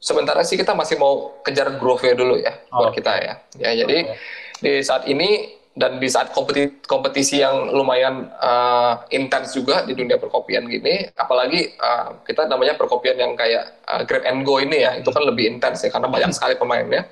sementara 0.00 0.44
sih 0.44 0.60
kita 0.60 0.76
masih 0.76 1.00
mau 1.00 1.40
kejar 1.44 1.80
growth-nya 1.80 2.12
dulu 2.16 2.36
ya 2.40 2.52
buat 2.72 2.92
Oke. 2.92 3.00
kita 3.00 3.12
ya. 3.20 3.34
Ya 3.56 3.70
jadi 3.84 4.16
di 4.60 4.80
saat 4.80 5.04
ini 5.08 5.53
dan 5.74 5.98
di 5.98 6.06
saat 6.06 6.30
kompeti- 6.30 6.86
kompetisi 6.86 7.42
yang 7.42 7.74
lumayan 7.74 8.30
uh, 8.38 9.02
intens 9.10 9.58
juga 9.58 9.82
di 9.82 9.98
dunia 9.98 10.22
perkopian 10.22 10.70
gini, 10.70 11.10
apalagi 11.18 11.74
uh, 11.82 12.22
kita 12.22 12.46
namanya 12.46 12.78
perkopian 12.78 13.18
yang 13.18 13.34
kayak 13.34 13.82
uh, 13.82 14.06
grab 14.06 14.22
and 14.22 14.46
go 14.46 14.62
ini 14.62 14.86
ya, 14.86 14.94
itu 14.94 15.10
kan 15.10 15.26
lebih 15.26 15.50
intens 15.50 15.82
ya 15.82 15.90
karena 15.90 16.06
banyak 16.06 16.30
sekali 16.30 16.54
pemainnya. 16.54 17.10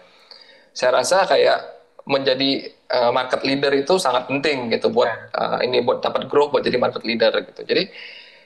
Saya 0.71 1.03
rasa 1.03 1.27
kayak 1.27 1.59
menjadi 2.07 2.71
uh, 2.91 3.11
market 3.11 3.43
leader 3.43 3.75
itu 3.75 3.99
sangat 3.99 4.31
penting 4.31 4.71
gitu 4.71 4.95
buat 4.95 5.11
uh, 5.35 5.59
ini 5.67 5.83
buat 5.83 5.99
dapat 5.99 6.31
growth 6.31 6.55
buat 6.55 6.63
jadi 6.63 6.79
market 6.79 7.03
leader 7.03 7.35
gitu. 7.43 7.67
Jadi 7.67 7.91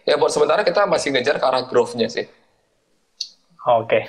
ya 0.09 0.17
buat 0.17 0.33
sementara 0.33 0.65
kita 0.65 0.89
masih 0.89 1.13
ngejar 1.13 1.37
ke 1.37 1.45
arah 1.45 1.69
growth-nya 1.69 2.09
sih. 2.09 2.25
Oke. 3.69 4.09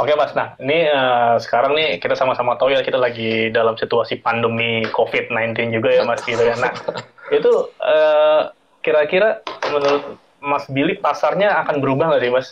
Oke 0.00 0.16
Mas, 0.16 0.32
nah 0.32 0.56
ini 0.56 0.88
eh, 0.88 1.34
sekarang 1.42 1.76
nih 1.76 2.00
kita 2.00 2.16
sama-sama 2.16 2.56
tahu 2.56 2.72
ya 2.72 2.80
kita 2.80 2.96
lagi 2.96 3.52
dalam 3.52 3.76
situasi 3.76 4.20
pandemi 4.24 4.86
COVID-19 4.88 5.68
juga 5.68 5.90
ya 5.92 6.02
Mas 6.08 6.24
gitu 6.24 6.40
ya. 6.40 6.56
Nah 6.56 6.72
itu 7.36 7.52
eh, 7.82 8.42
kira-kira 8.80 9.44
menurut 9.68 10.16
Mas 10.42 10.64
Billy 10.72 10.96
pasarnya 10.96 11.60
akan 11.62 11.84
berubah 11.84 12.08
nggak 12.12 12.22
sih 12.24 12.32
Mas? 12.32 12.48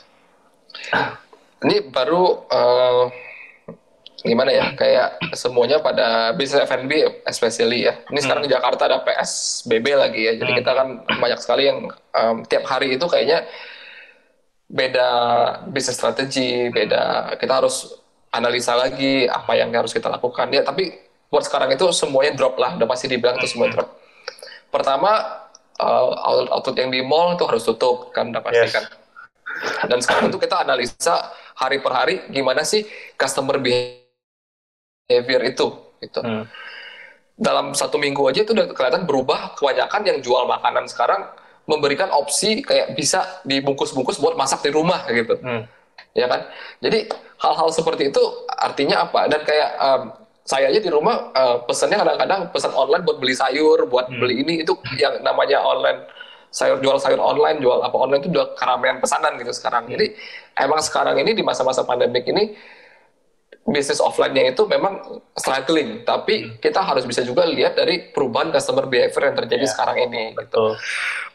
Ini 1.65 1.77
baru 1.89 2.45
eh, 2.53 3.05
gimana 4.21 4.51
ya? 4.53 4.67
Kayak 4.77 5.17
semuanya 5.33 5.81
pada 5.81 6.37
bisnis 6.37 6.61
F&B 6.69 7.25
especially 7.25 7.89
ya. 7.89 7.97
Ini 8.13 8.21
sekarang 8.21 8.45
di 8.45 8.53
Jakarta 8.53 8.85
ada 8.85 9.01
PSBB 9.01 9.87
lagi 9.97 10.29
ya. 10.29 10.33
Jadi 10.37 10.61
kita 10.61 10.77
kan 10.77 10.89
banyak 11.09 11.41
sekali 11.41 11.73
yang 11.73 11.89
em, 12.13 12.45
tiap 12.45 12.69
hari 12.69 13.01
itu 13.01 13.07
kayaknya 13.09 13.49
beda 14.71 15.09
bisnis 15.67 15.99
strategi, 15.99 16.71
beda 16.71 17.35
kita 17.35 17.59
harus 17.59 17.91
analisa 18.31 18.79
lagi 18.79 19.27
apa 19.27 19.59
yang 19.59 19.75
harus 19.75 19.91
kita 19.91 20.07
lakukan. 20.07 20.47
Ya, 20.55 20.62
tapi 20.62 20.95
buat 21.27 21.43
sekarang 21.43 21.75
itu 21.75 21.91
semuanya 21.91 22.39
drop 22.39 22.55
lah, 22.55 22.79
udah 22.79 22.87
pasti 22.87 23.11
dibilang 23.11 23.35
itu 23.43 23.50
semua 23.50 23.67
drop. 23.67 23.91
Pertama, 24.71 25.11
eh, 25.75 26.11
outlet-outlet 26.23 26.77
yang 26.79 26.91
di 26.95 27.03
mall 27.03 27.35
itu 27.35 27.43
harus 27.50 27.67
tutup 27.67 28.15
kan 28.15 28.31
udah 28.31 28.43
pasti 28.43 28.67
Yes. 28.71 28.75
kan. 28.75 28.87
Dan 29.91 29.99
sekarang 30.00 30.31
itu 30.31 30.39
kita 30.39 30.62
analisa 30.62 31.35
hari 31.59 31.83
per 31.83 31.93
hari 31.93 32.23
gimana 32.31 32.62
sih 32.62 32.87
customer 33.19 33.59
behavior 33.59 35.43
itu 35.45 35.67
gitu. 36.00 36.21
Hmm. 36.23 36.47
Dalam 37.35 37.75
satu 37.75 37.99
minggu 37.99 38.23
aja 38.31 38.47
itu 38.47 38.55
udah 38.55 38.71
kelihatan 38.73 39.05
berubah 39.05 39.59
kebanyakan 39.59 40.03
yang 40.07 40.19
jual 40.23 40.47
makanan 40.47 40.87
sekarang 40.89 41.29
memberikan 41.71 42.11
opsi 42.11 42.67
kayak 42.67 42.99
bisa 42.99 43.23
dibungkus-bungkus 43.47 44.19
buat 44.19 44.35
masak 44.35 44.67
di 44.67 44.75
rumah 44.75 45.07
gitu 45.07 45.39
Hmm. 45.39 45.62
ya 46.19 46.27
kan 46.27 46.50
jadi 46.83 47.07
hal-hal 47.39 47.71
seperti 47.71 48.11
itu 48.11 48.23
artinya 48.59 49.07
apa 49.07 49.31
dan 49.31 49.41
kayak 49.47 49.71
um, 49.79 50.03
saya 50.43 50.67
aja 50.67 50.83
di 50.83 50.91
rumah 50.91 51.31
uh, 51.31 51.62
pesannya 51.62 51.95
kadang-kadang 51.95 52.50
pesan 52.50 52.75
online 52.75 53.07
buat 53.07 53.23
beli 53.23 53.39
sayur, 53.39 53.87
buat 53.87 54.11
Hmm. 54.11 54.19
beli 54.19 54.43
ini 54.43 54.67
itu 54.67 54.75
yang 54.99 55.23
namanya 55.23 55.62
online 55.62 56.11
sayur 56.50 56.83
jual 56.83 56.99
sayur 56.99 57.23
online, 57.23 57.62
jual 57.62 57.79
apa 57.79 57.95
online 57.95 58.27
itu 58.27 58.35
udah 58.35 58.59
keramaian 58.59 58.99
pesanan 58.99 59.39
gitu 59.39 59.55
sekarang. 59.55 59.87
Hmm. 59.87 59.95
Jadi 59.95 60.07
emang 60.59 60.83
sekarang 60.83 61.15
ini 61.23 61.39
di 61.39 61.47
masa-masa 61.47 61.87
pandemik 61.87 62.27
ini 62.27 62.59
bisnis 63.69 64.00
offline-nya 64.00 64.57
itu 64.57 64.64
memang 64.64 65.21
struggling, 65.37 66.00
Hmm. 66.00 66.05
tapi 66.09 66.57
kita 66.59 66.81
harus 66.81 67.05
bisa 67.05 67.21
juga 67.21 67.45
lihat 67.45 67.76
dari 67.76 68.11
perubahan 68.11 68.50
customer 68.50 68.88
behavior 68.88 69.31
yang 69.31 69.37
terjadi 69.37 69.64
Ya, 69.69 69.71
sekarang 69.71 69.97
ini. 70.11 70.33
Gitu. 70.33 70.40
Betul. 70.40 70.71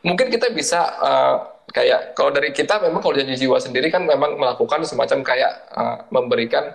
Mungkin 0.02 0.28
kita 0.34 0.50
bisa 0.52 0.82
uh, 1.00 1.36
kayak 1.70 2.18
kalau 2.18 2.34
dari 2.34 2.50
kita 2.52 2.82
memang 2.82 3.00
kalau 3.02 3.16
janji 3.16 3.38
jiwa 3.46 3.62
sendiri 3.62 3.94
kan 3.94 4.04
memang 4.04 4.38
melakukan 4.42 4.84
semacam 4.84 5.22
kayak 5.22 5.52
uh, 5.74 5.98
memberikan 6.10 6.74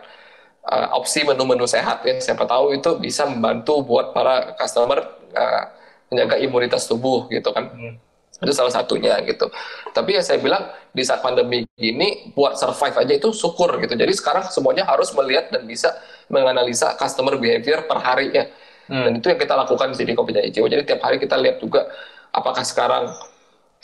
uh, 0.70 0.96
opsi 0.96 1.26
menu-menu 1.26 1.66
sehat 1.66 2.06
ya. 2.06 2.16
Siapa 2.22 2.46
tahu 2.46 2.78
itu 2.78 2.96
bisa 3.02 3.26
membantu 3.26 3.82
buat 3.82 4.14
para 4.14 4.54
customer 4.54 5.02
uh, 5.34 5.62
menjaga 6.10 6.38
imunitas 6.42 6.86
tubuh 6.86 7.26
gitu 7.30 7.50
kan. 7.50 7.70
Hmm. 7.70 7.94
Itu 8.38 8.52
salah 8.54 8.72
satunya 8.72 9.18
gitu. 9.26 9.50
Tapi 9.90 10.16
ya 10.16 10.22
saya 10.22 10.38
bilang 10.38 10.70
di 10.94 11.02
saat 11.02 11.20
pandemi 11.20 11.66
ini 11.76 12.32
buat 12.32 12.56
survive 12.56 12.96
aja 12.96 13.12
itu 13.18 13.34
syukur 13.34 13.74
gitu. 13.82 13.92
Jadi 13.98 14.12
sekarang 14.16 14.48
semuanya 14.48 14.86
harus 14.86 15.10
melihat 15.12 15.50
dan 15.50 15.66
bisa 15.66 15.92
menganalisa 16.30 16.94
customer 16.96 17.36
behavior 17.36 17.84
per 17.84 17.98
hari 18.00 18.32
ya. 18.32 18.48
Hmm. 18.88 19.06
Dan 19.06 19.12
itu 19.20 19.26
yang 19.28 19.40
kita 19.40 19.54
lakukan 19.54 19.92
di 19.92 20.14
Kopi 20.16 20.32
Jaya 20.32 20.48
Jiwa. 20.48 20.66
Jadi 20.72 20.82
tiap 20.88 21.00
hari 21.04 21.20
kita 21.20 21.36
lihat 21.36 21.60
juga 21.60 21.90
apakah 22.32 22.64
sekarang 22.64 23.12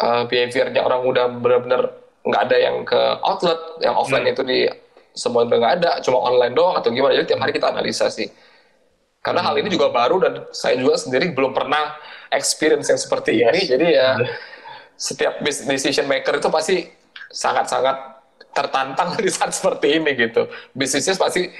uh, 0.00 0.24
behaviornya 0.24 0.82
orang 0.82 1.00
udah 1.04 1.26
benar-benar 1.36 1.82
nggak 2.26 2.42
ada 2.50 2.56
yang 2.58 2.76
ke 2.82 3.00
outlet, 3.22 3.60
yang 3.84 3.94
offline 3.94 4.26
Hmm. 4.26 4.34
itu 4.34 4.42
di 4.42 4.60
semua 5.16 5.48
udah 5.48 5.56
nggak 5.56 5.74
ada, 5.80 5.90
cuma 6.04 6.20
online 6.20 6.52
doang 6.52 6.74
atau 6.76 6.90
gimana. 6.90 7.14
Jadi 7.16 7.32
tiap 7.32 7.40
hari 7.40 7.52
kita 7.54 7.72
analisa 7.72 8.10
sih. 8.10 8.28
Karena 9.26 9.42
hal 9.42 9.58
ini 9.58 9.66
juga 9.74 9.90
baru 9.90 10.22
dan 10.22 10.46
saya 10.54 10.78
juga 10.78 10.94
sendiri 10.94 11.34
belum 11.34 11.50
pernah 11.50 11.98
experience 12.30 12.86
yang 12.86 13.00
seperti 13.02 13.42
Yes. 13.42 13.50
ini. 13.50 13.60
Jadi 13.66 13.86
ya 13.98 14.08
setiap 14.94 15.42
decision 15.42 16.06
maker 16.06 16.38
itu 16.38 16.46
pasti 16.46 16.86
sangat-sangat 17.34 18.22
tertantang 18.54 19.18
di 19.24 19.26
saat 19.26 19.50
seperti 19.50 19.98
ini 19.98 20.14
gitu. 20.14 20.46
Bisnisnya 20.78 21.18
pasti 21.18 21.50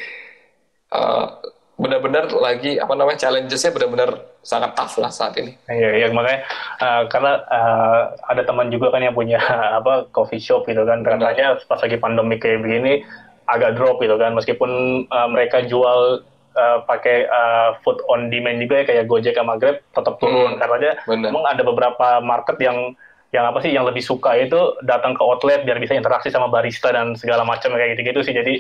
uh, 0.95 1.43
benar-benar 1.77 2.33
lagi 2.33 2.81
apa 2.81 2.97
namanya 2.97 3.29
challenges-nya 3.29 3.69
benar-benar 3.77 4.11
sangat 4.41 4.73
tough 4.73 4.97
lah 4.97 5.13
saat 5.13 5.37
ini. 5.37 5.53
Iya, 5.69 5.91
iya 6.01 6.07
makanya 6.09 6.41
uh, 6.81 7.03
karena 7.13 7.33
uh, 7.53 8.03
ada 8.33 8.43
teman 8.49 8.73
juga 8.73 8.89
kan 8.95 9.05
yang 9.05 9.13
punya 9.13 9.37
apa 9.83 10.09
coffee 10.15 10.41
shop 10.41 10.65
gitu 10.65 10.89
kan, 10.89 11.05
katanya 11.05 11.61
pas 11.69 11.83
lagi 11.83 12.01
pandemi 12.01 12.41
kayak 12.41 12.65
begini 12.65 13.05
agak 13.47 13.77
drop 13.77 14.01
gitu 14.01 14.17
kan, 14.17 14.33
meskipun 14.33 15.05
uh, 15.13 15.29
mereka 15.29 15.63
jual 15.69 16.25
uh, 16.57 16.79
pakai 16.83 17.29
uh, 17.29 17.77
food 17.85 18.01
on 18.09 18.33
demand 18.33 18.59
juga 18.59 18.81
ya 18.81 18.85
kayak 18.85 19.05
Gojek 19.07 19.37
sama 19.37 19.61
Grab 19.61 19.79
tetap 19.85 20.17
turun 20.17 20.57
Hmm, 20.57 20.59
karena 20.59 20.77
dia 20.81 20.93
memang 21.07 21.45
ada 21.45 21.63
beberapa 21.63 22.19
market 22.21 22.57
yang 22.59 22.97
yang 23.31 23.45
apa 23.45 23.59
sih 23.61 23.71
yang 23.71 23.85
lebih 23.85 24.01
suka 24.01 24.33
itu 24.35 24.57
datang 24.83 25.13
ke 25.13 25.21
outlet 25.21 25.63
biar 25.63 25.77
bisa 25.77 25.93
interaksi 25.93 26.33
sama 26.33 26.49
barista 26.49 26.89
dan 26.91 27.13
segala 27.19 27.45
macam 27.45 27.75
kayak 27.75 27.99
gitu-gitu 27.99 28.25
sih 28.25 28.35
jadi 28.35 28.55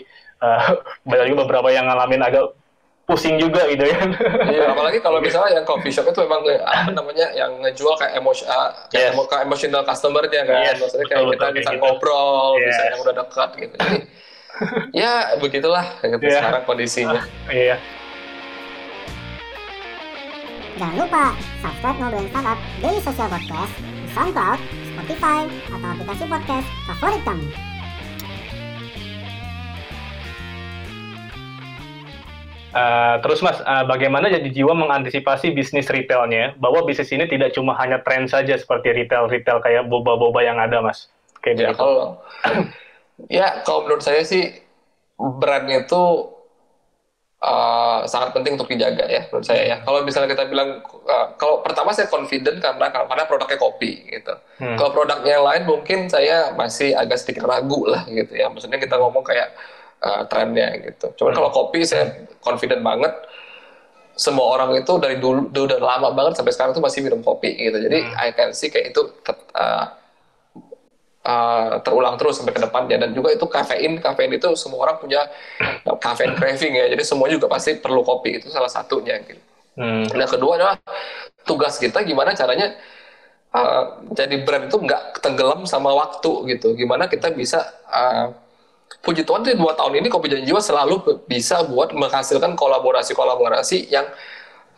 uh, 0.44 0.76
banyak 1.08 1.32
juga 1.32 1.48
beberapa 1.48 1.72
yang 1.72 1.88
ngalamin 1.88 2.20
agak 2.20 2.52
pusing 3.06 3.38
juga 3.38 3.62
gitu 3.70 3.86
ya. 3.86 3.98
Iya, 4.50 4.64
apalagi 4.74 4.98
kalau 4.98 5.22
misalnya 5.22 5.62
yang 5.62 5.62
coffee 5.62 5.94
shop 5.94 6.10
itu 6.10 6.26
memang 6.26 6.42
eh, 6.50 6.58
apa 6.58 6.90
namanya 6.90 7.30
yang 7.38 7.54
ngejual 7.62 7.94
kayak 7.94 8.18
emosi, 8.18 8.42
ah, 8.50 8.74
kayak 8.90 8.98
Yes. 8.98 9.14
emo- 9.14 9.30
emotional 9.46 9.82
customer-nya 9.86 10.42
kan. 10.42 10.62
Yes, 10.66 10.82
Maksudnya 10.82 11.06
kayak 11.06 11.22
betul, 11.22 11.30
kita 11.30 11.46
betul, 11.46 11.54
bisa 11.54 11.70
gitu. 11.70 11.80
ngobrol, 11.86 12.50
bisa 12.58 12.82
Yes. 12.82 12.90
yang 12.90 13.00
udah 13.06 13.14
dekat 13.14 13.50
gitu. 13.62 13.74
Jadi 13.78 13.98
ya 14.92 15.36
begitulah 15.36 15.84
gitu 16.00 16.22
Iya. 16.22 16.40
sekarang 16.40 16.62
kondisinya. 16.64 17.20
Iya. 17.46 17.76
Jangan 20.76 20.96
lupa 20.98 21.24
subscribe 21.58 21.96
Ngobrolin 21.96 22.28
Startup 22.28 22.58
Daily 22.78 23.00
Social 23.00 23.28
Podcast 23.28 23.72
di 23.80 24.08
SoundCloud, 24.12 24.60
Spotify, 24.92 25.40
atau 25.72 25.88
aplikasi 25.88 26.24
podcast 26.26 26.68
favorit 26.84 27.22
kamu. 27.24 27.48
Uh, 32.76 33.16
terus 33.24 33.40
Mas, 33.40 33.56
uh, 33.64 33.88
bagaimana 33.88 34.28
jadi 34.28 34.52
jiwa 34.52 34.76
mengantisipasi 34.76 35.56
bisnis 35.56 35.88
retailnya 35.88 36.52
bahwa 36.60 36.84
bisnis 36.84 37.08
ini 37.08 37.24
tidak 37.24 37.56
cuma 37.56 37.72
hanya 37.80 38.04
tren 38.04 38.28
saja 38.28 38.52
seperti 38.52 38.92
retail-retail 38.92 39.64
kayak 39.64 39.88
boba-boba 39.88 40.44
yang 40.44 40.60
ada 40.60 40.84
Mas? 40.84 41.08
Kayak 41.40 41.56
Ya 41.56 41.68
gitu. 41.72 41.80
kalau 41.80 42.20
ya 43.32 43.64
kalau 43.64 43.88
menurut 43.88 44.04
saya 44.04 44.20
sih 44.22 44.52
brand 45.16 45.64
itu 45.72 46.02
uh, 47.40 48.04
sangat 48.04 48.36
penting 48.36 48.60
untuk 48.60 48.68
dijaga 48.68 49.08
ya 49.08 49.24
menurut 49.28 49.46
saya 49.46 49.62
ya. 49.64 49.76
Kalau 49.80 50.04
misalnya 50.04 50.28
kita 50.36 50.44
bilang 50.48 50.84
uh, 50.84 51.26
kalau 51.40 51.64
pertama 51.64 51.92
saya 51.96 52.08
confident 52.12 52.60
karena 52.60 52.92
karena 52.92 53.24
produknya 53.24 53.58
kopi 53.60 54.04
gitu. 54.12 54.34
Hmm. 54.60 54.76
Kalau 54.76 54.90
produknya 54.92 55.40
yang 55.40 55.46
lain 55.46 55.62
mungkin 55.64 55.98
saya 56.12 56.52
masih 56.52 56.92
agak 56.92 57.20
sedikit 57.20 57.48
ragu 57.48 57.88
lah 57.88 58.04
gitu 58.08 58.36
ya. 58.36 58.52
Maksudnya 58.52 58.76
kita 58.76 59.00
ngomong 59.00 59.24
kayak 59.24 59.56
uh, 60.04 60.22
trennya 60.28 60.76
gitu. 60.84 61.12
Cuman 61.16 61.32
Hmm. 61.32 61.38
kalau 61.40 61.50
kopi 61.52 61.84
saya 61.84 62.28
confident 62.44 62.84
banget. 62.84 63.12
Semua 64.16 64.56
orang 64.56 64.72
itu 64.80 64.96
dari 64.96 65.20
dulu, 65.20 65.52
dulu 65.52 65.76
udah 65.76 65.76
lama 65.76 66.08
banget 66.16 66.40
sampai 66.40 66.48
sekarang 66.48 66.72
tuh 66.72 66.80
masih 66.80 67.04
minum 67.04 67.20
kopi 67.20 67.52
gitu. 67.52 67.76
Jadi 67.76 68.00
Hmm. 68.00 68.16
I 68.16 68.32
can 68.32 68.56
see 68.56 68.72
kayak 68.72 68.96
itu 68.96 69.12
uh, 69.52 69.84
uh, 71.26 71.82
terulang 71.82 72.14
terus 72.14 72.38
sampai 72.38 72.54
ke 72.54 72.62
depannya 72.62 72.96
dan 73.02 73.10
juga 73.10 73.34
itu 73.34 73.44
kafein 73.50 73.98
kafein 73.98 74.30
itu 74.30 74.54
semua 74.54 74.86
orang 74.86 74.96
punya 75.02 75.26
kafein 75.98 76.38
craving 76.38 76.78
ya 76.78 76.86
jadi 76.94 77.02
semua 77.02 77.26
juga 77.26 77.50
pasti 77.50 77.74
perlu 77.76 78.06
kopi 78.06 78.38
itu 78.38 78.48
salah 78.48 78.70
satunya 78.70 79.18
gitu. 79.26 79.42
Hmm. 79.76 80.08
Nah 80.14 80.24
kedua 80.24 80.56
adalah 80.56 80.76
tugas 81.44 81.76
kita 81.76 82.00
gimana 82.06 82.32
caranya 82.32 82.78
uh, 83.52 84.00
jadi 84.14 84.40
brand 84.46 84.70
itu 84.70 84.78
nggak 84.78 85.20
tenggelam 85.20 85.66
sama 85.68 85.92
waktu 85.92 86.56
gitu. 86.56 86.72
Gimana 86.78 87.10
kita 87.10 87.34
bisa 87.34 87.60
uh, 87.90 88.32
puji 89.02 89.26
Tuhan 89.26 89.42
di 89.44 89.54
dua 89.58 89.74
tahun 89.74 90.00
ini 90.00 90.08
Kopi 90.08 90.30
Janji 90.30 90.48
Jiwa 90.48 90.62
selalu 90.62 91.26
bisa 91.26 91.62
buat 91.66 91.92
menghasilkan 91.92 92.56
kolaborasi-kolaborasi 92.56 93.90
yang 93.92 94.06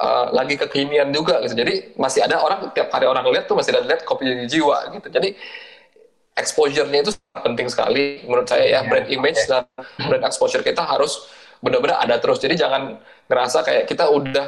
uh, 0.00 0.34
lagi 0.34 0.58
kekinian 0.58 1.14
juga 1.14 1.40
gitu. 1.46 1.54
Jadi 1.54 1.94
masih 1.94 2.26
ada 2.26 2.42
orang 2.42 2.72
tiap 2.74 2.90
kali 2.90 3.06
orang 3.06 3.22
lihat 3.30 3.46
tuh 3.46 3.54
masih 3.54 3.76
ada 3.76 3.86
lihat 3.86 4.02
Kopi 4.02 4.26
Janji 4.26 4.58
Jiwa 4.58 4.90
gitu. 4.98 5.08
Jadi 5.12 5.38
exposure-nya 6.38 7.02
itu 7.02 7.12
sangat 7.12 7.42
penting 7.42 7.68
sekali. 7.68 8.22
Menurut 8.24 8.46
saya 8.46 8.64
ya 8.64 8.80
brand 8.86 9.10
image 9.10 9.44
dan 9.50 9.66
brand 10.06 10.24
exposure 10.24 10.62
kita 10.62 10.86
harus 10.86 11.26
benar-benar 11.58 11.98
ada 11.98 12.16
terus. 12.22 12.38
Jadi 12.38 12.54
jangan 12.54 13.02
ngerasa 13.26 13.66
kayak 13.66 13.84
kita 13.90 14.06
udah 14.06 14.46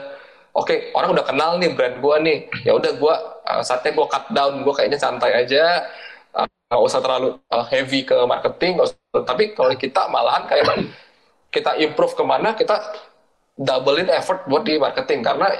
oke 0.54 0.94
orang 0.94 1.10
udah 1.12 1.24
kenal 1.26 1.50
nih 1.58 1.74
brand 1.74 1.98
gua 1.98 2.22
nih. 2.22 2.46
Ya 2.62 2.78
udah 2.78 2.94
gua 2.96 3.42
uh, 3.44 3.62
saatnya 3.66 3.92
gua 3.98 4.06
cut 4.06 4.30
down. 4.30 4.62
Gua 4.62 4.74
kayaknya 4.78 5.02
santai 5.02 5.34
aja. 5.34 5.90
Uh, 6.30 6.46
nggak 6.46 6.80
usah 6.86 7.00
terlalu 7.02 7.28
uh, 7.50 7.66
heavy 7.66 8.06
ke 8.06 8.14
marketing 8.22 8.78
usah- 8.78 9.26
tapi 9.26 9.58
kalau 9.58 9.74
kita 9.74 10.06
malahan 10.06 10.46
kayak 10.46 10.64
kita 11.50 11.74
improve 11.82 12.14
ke 12.14 12.22
mana 12.22 12.54
kita 12.54 12.78
doublein 13.58 14.06
effort 14.14 14.46
buat 14.46 14.62
di 14.62 14.78
marketing. 14.78 15.26
Karena 15.26 15.50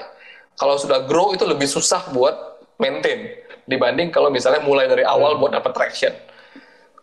kalau 0.55 0.79
sudah 0.79 1.03
grow 1.11 1.35
itu 1.35 1.43
lebih 1.43 1.67
susah 1.67 2.15
buat 2.15 2.63
maintain 2.79 3.50
dibanding 3.71 4.11
kalau 4.11 4.29
misalnya 4.35 4.59
mulai 4.67 4.91
dari 4.91 5.07
awal 5.07 5.39
buat 5.39 5.55
dapat 5.55 5.71
traction. 5.71 6.11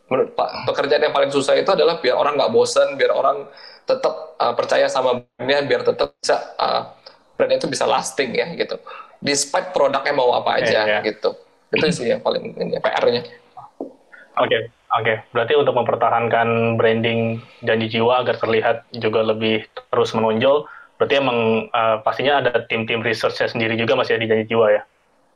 Menurut 0.08 0.36
Pak, 0.36 0.68
pekerjaan 0.72 1.04
yang 1.04 1.16
paling 1.16 1.32
susah 1.32 1.56
itu 1.56 1.68
adalah 1.72 2.00
biar 2.00 2.16
orang 2.16 2.40
nggak 2.40 2.52
bosen, 2.52 2.96
biar 2.96 3.12
orang 3.12 3.48
tetap 3.88 4.40
uh, 4.40 4.56
percaya 4.56 4.88
sama 4.92 5.24
brandnya, 5.36 5.64
biar 5.64 5.82
tetap 5.84 6.16
bisa 6.20 6.36
uh, 6.60 6.96
brandnya 7.36 7.60
itu 7.64 7.68
bisa 7.72 7.88
lasting 7.88 8.36
ya 8.36 8.48
gitu. 8.56 8.80
Despite 9.20 9.76
produknya 9.76 10.14
mau 10.16 10.36
apa 10.36 10.64
aja 10.64 10.84
Iya, 10.84 10.84
iya. 10.88 11.00
gitu. 11.04 11.36
Itu 11.72 11.86
sih 11.92 12.08
yang 12.12 12.24
paling 12.24 12.56
ini 12.56 12.80
PR-nya. 12.80 13.24
Oke, 14.38 14.72
oke. 14.96 15.14
Berarti 15.34 15.54
untuk 15.60 15.76
mempertahankan 15.76 16.80
branding 16.80 17.44
janji 17.66 18.00
jiwa 18.00 18.24
agar 18.24 18.40
terlihat 18.40 18.88
juga 18.96 19.26
lebih 19.28 19.68
terus 19.92 20.16
menonjol, 20.16 20.70
berarti 20.96 21.16
emang 21.20 21.68
uh, 21.74 22.00
pastinya 22.06 22.40
ada 22.40 22.64
tim-tim 22.70 23.04
research 23.04 23.44
sendiri 23.44 23.76
juga 23.76 24.00
masih 24.00 24.16
ada 24.16 24.24
di 24.24 24.30
janji 24.30 24.46
jiwa 24.48 24.72
ya. 24.72 24.82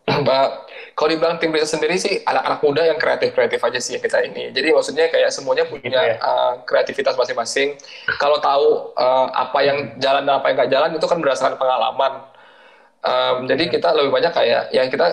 Mbak, 0.24 0.48
kalau 0.98 1.10
dibilang 1.14 1.38
tim 1.38 1.54
riset 1.54 1.78
sendiri 1.78 1.96
sih 1.96 2.26
anak-anak 2.26 2.60
muda 2.66 2.82
yang 2.90 2.98
kreatif-kreatif 2.98 3.62
aja 3.62 3.80
sih 3.80 3.96
kita 4.02 4.22
ini. 4.26 4.50
Jadi 4.52 4.74
maksudnya 4.74 5.08
kayak 5.08 5.30
semuanya 5.30 5.64
punya 5.70 5.82
Gitu 5.88 5.98
ya. 5.98 6.18
uh, 6.20 6.54
kreativitas 6.66 7.14
masing-masing. 7.16 7.78
Kalau 8.18 8.38
tahu 8.42 8.94
uh, 8.98 9.28
apa 9.32 9.60
yang 9.62 9.78
jalan 10.02 10.26
dan 10.26 10.42
apa 10.42 10.50
yang 10.52 10.56
nggak 10.58 10.72
jalan 10.74 10.90
itu 10.98 11.06
kan 11.06 11.18
berdasarkan 11.22 11.58
pengalaman. 11.58 12.12
Um, 13.02 13.36
jadi 13.50 13.64
Iya. 13.66 13.74
kita 13.78 13.90
lebih 13.98 14.12
banyak 14.14 14.34
kayak 14.34 14.62
yang 14.74 14.88
kita 14.90 15.08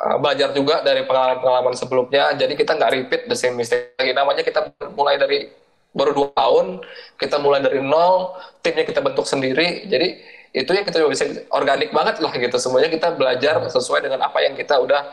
uh, 0.00 0.16
belajar 0.20 0.52
juga 0.56 0.80
dari 0.84 1.04
pengalaman-pengalaman 1.04 1.74
sebelumnya. 1.76 2.32
Jadi 2.36 2.54
kita 2.56 2.76
nggak 2.76 2.90
repeat 2.92 3.22
the 3.28 3.36
same 3.36 3.56
mistake 3.56 3.92
lagi. 4.00 4.12
Namanya 4.16 4.42
kita 4.44 4.72
mulai 4.96 5.16
dari 5.20 5.48
baru 5.96 6.12
dua 6.12 6.28
tahun, 6.36 6.84
kita 7.16 7.40
mulai 7.40 7.64
dari 7.64 7.80
nol, 7.80 8.36
timnya 8.60 8.84
kita 8.84 9.00
bentuk 9.00 9.24
sendiri. 9.24 9.88
Jadi 9.88 10.20
itu 10.56 10.70
yang 10.72 10.88
kita 10.88 11.04
bisa 11.04 11.24
organik 11.52 11.92
banget 11.92 12.16
lah 12.24 12.32
gitu. 12.32 12.56
Semuanya 12.56 12.88
kita 12.88 13.12
belajar 13.12 13.60
sesuai 13.68 14.08
dengan 14.08 14.24
apa 14.24 14.40
yang 14.40 14.56
kita 14.56 14.80
udah 14.80 15.12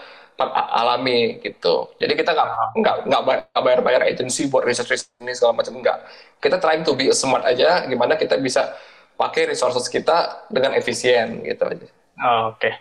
alami 0.72 1.44
gitu. 1.44 1.92
Jadi 2.00 2.16
kita 2.16 2.32
nggak 2.32 2.48
nggak 2.80 2.96
nggak 3.12 3.22
bay- 3.28 3.44
nggak 3.52 3.64
bayar-bayar 3.64 4.02
agency 4.08 4.48
buat 4.48 4.64
research 4.64 4.96
research 4.96 5.12
ini 5.20 5.36
segala 5.36 5.60
macam 5.60 5.76
nggak. 5.78 5.98
Kita 6.40 6.58
trying 6.64 6.88
to 6.88 6.96
be 6.96 7.12
smart 7.12 7.44
aja. 7.44 7.84
Gimana 7.86 8.16
kita 8.16 8.40
bisa 8.40 8.72
pakai 9.20 9.52
resources 9.52 9.92
kita 9.92 10.48
dengan 10.48 10.74
efisien 10.80 11.44
gitu 11.44 11.64
aja. 11.68 11.88
Oh, 12.24 12.56
Oke. 12.56 12.72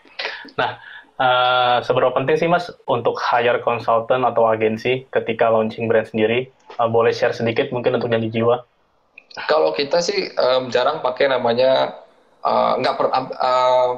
Nah, 0.54 0.78
eh, 1.18 1.76
seberapa 1.82 2.14
penting 2.14 2.38
sih 2.38 2.48
Mas 2.48 2.70
untuk 2.86 3.18
hire 3.18 3.58
consultant 3.66 4.22
atau 4.22 4.46
agensi 4.46 5.04
ketika 5.10 5.50
launching 5.50 5.90
brand 5.90 6.06
sendiri? 6.06 6.46
Eh, 6.48 6.88
boleh 6.88 7.10
share 7.10 7.34
sedikit 7.34 7.74
mungkin 7.74 7.98
untuk 7.98 8.08
janji 8.08 8.30
jiwa? 8.32 8.64
Kalau 9.48 9.72
kita 9.72 10.04
sih 10.04 10.28
em, 10.28 10.68
jarang 10.68 11.00
pakai 11.00 11.32
namanya 11.32 12.01
eh, 12.42 12.72
nggak 12.82 12.94
per 12.98 13.06
eh, 13.14 13.90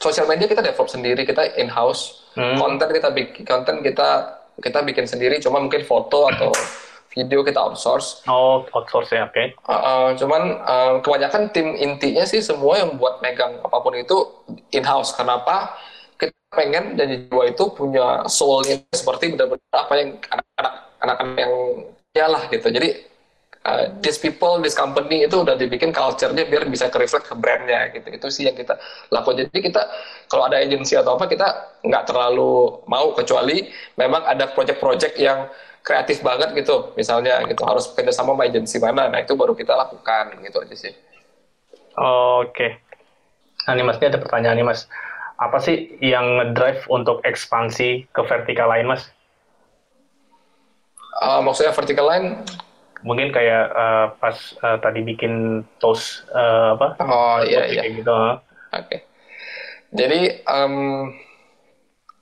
sosial 0.00 0.26
media 0.28 0.46
kita 0.46 0.62
develop 0.62 0.88
sendiri, 0.88 1.24
kita 1.24 1.56
in 1.56 1.68
house. 1.72 2.28
Hmm. 2.36 2.60
Konten 2.60 2.88
kita 2.92 3.08
bikin 3.12 3.42
konten 3.48 3.80
kita 3.80 4.40
kita 4.60 4.80
bikin 4.84 5.04
sendiri, 5.04 5.40
cuma 5.40 5.60
mungkin 5.60 5.84
foto 5.84 6.28
atau 6.32 6.52
video 7.16 7.40
kita 7.40 7.56
outsource. 7.56 8.24
Oh, 8.28 8.64
outsource 8.76 9.16
ya, 9.16 9.28
oke. 9.28 9.56
Uh, 9.64 9.72
uh, 9.72 10.06
cuman 10.20 10.42
uh, 10.64 10.92
kebanyakan 11.00 11.48
tim 11.52 11.72
intinya 11.76 12.28
sih 12.28 12.44
semua 12.44 12.76
yang 12.76 13.00
buat 13.00 13.24
megang 13.24 13.56
apa 13.64 13.76
pun 13.80 13.96
itu 13.96 14.16
in 14.76 14.84
house. 14.84 15.16
Kenapa? 15.16 15.76
Kita 16.20 16.32
pengen 16.52 16.96
dan 17.00 17.08
jiwa 17.08 17.48
itu 17.48 17.64
punya 17.72 18.24
soulnya 18.28 18.84
seperti 18.92 19.32
benar-benar 19.32 19.76
apa 19.76 19.92
yang 19.96 20.10
anak-anak 20.28 20.74
anak-anak 21.00 21.36
yang 21.40 21.54
ya 22.12 22.26
lah 22.28 22.42
gitu. 22.52 22.68
Jadi 22.68 23.15
uh, 23.66 23.90
these 23.98 24.22
people, 24.22 24.62
this 24.62 24.78
company 24.78 25.26
itu 25.26 25.42
udah 25.42 25.58
dibikin 25.58 25.90
culture-nya 25.90 26.46
biar 26.46 26.70
bisa 26.70 26.86
ke 26.86 26.96
reflect 27.02 27.26
ke 27.26 27.34
brandnya 27.34 27.90
gitu. 27.90 28.06
Itu 28.06 28.30
sih 28.30 28.46
yang 28.46 28.54
kita 28.54 28.78
lakukan. 29.10 29.50
Jadi 29.50 29.58
kita 29.66 29.82
kalau 30.30 30.46
ada 30.46 30.62
agensi 30.62 30.94
atau 30.94 31.18
apa 31.18 31.26
kita 31.26 31.78
nggak 31.82 32.04
terlalu 32.06 32.86
mau 32.86 33.10
kecuali 33.18 33.66
memang 33.98 34.22
ada 34.22 34.46
project-project 34.54 35.18
yang 35.18 35.50
kreatif 35.82 36.18
banget 36.18 36.50
gitu 36.58 36.90
misalnya 36.98 37.46
gitu 37.46 37.62
harus 37.62 37.86
bekerja 37.94 38.10
sama 38.10 38.34
sama 38.34 38.50
agensi 38.50 38.82
mana 38.82 39.06
nah 39.06 39.22
itu 39.22 39.38
baru 39.38 39.54
kita 39.54 39.70
lakukan 39.70 40.34
gitu 40.42 40.58
aja 40.58 40.74
sih 40.74 40.90
Oke. 41.96 42.76
Nah, 43.64 43.72
nih 43.72 43.84
Mas, 43.88 43.96
ini 43.96 44.12
ada 44.12 44.20
pertanyaan 44.20 44.56
nih 44.60 44.68
Mas. 44.68 44.84
Apa 45.40 45.60
sih 45.60 45.96
yang 46.04 46.40
ngedrive 46.40 46.84
untuk 46.92 47.24
ekspansi 47.24 48.08
ke 48.12 48.20
vertikal 48.28 48.68
lain 48.68 48.92
Mas? 48.92 49.08
Uh, 51.16 51.40
maksudnya 51.40 51.72
vertical 51.72 52.12
line 52.12 52.44
Mungkin 53.06 53.30
kayak 53.30 53.64
eh, 53.70 54.06
pas 54.18 54.36
eh, 54.36 54.78
tadi 54.82 55.00
bikin 55.06 55.62
toast 55.78 56.26
eh, 56.34 56.74
apa? 56.74 56.98
oh 57.06 57.38
iya 57.46 57.62
iya 57.70 57.82
gitu. 57.86 58.10
oke 58.74 58.96
jadi 59.94 60.42
em, 60.42 60.74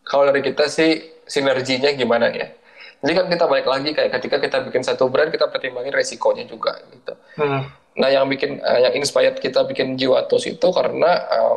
kalau 0.05 0.29
dari 0.29 0.45
kita 0.45 0.69
sih 0.69 1.17
sinerginya 1.25 1.89
gimana 1.97 2.29
ya 2.29 2.53
jadi 3.01 3.13
kan 3.17 3.27
kita 3.33 3.45
balik 3.49 3.65
lagi 3.65 3.97
kayak 3.97 4.13
ketika 4.21 4.37
kita 4.37 4.57
bikin 4.69 4.85
satu 4.85 5.09
brand 5.09 5.33
kita 5.33 5.49
pertimbangin 5.49 5.97
resikonya 5.97 6.45
juga 6.45 6.77
gitu 6.93 7.17
Hmm. 7.35 7.67
Nah, 7.95 8.09
yang 8.11 8.27
bikin 8.27 8.59
eh, 8.59 8.79
yang 8.91 8.95
inspired 8.99 9.39
kita 9.39 9.63
bikin 9.71 9.95
Jiwatos 9.95 10.47
itu 10.51 10.69
karena 10.75 11.11
eh, 11.31 11.57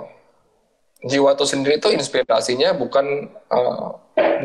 Jiwatos 1.05 1.53
sendiri 1.53 1.77
itu 1.77 1.93
inspirasinya 1.93 2.73
bukan 2.73 3.05
eh, 3.29 3.89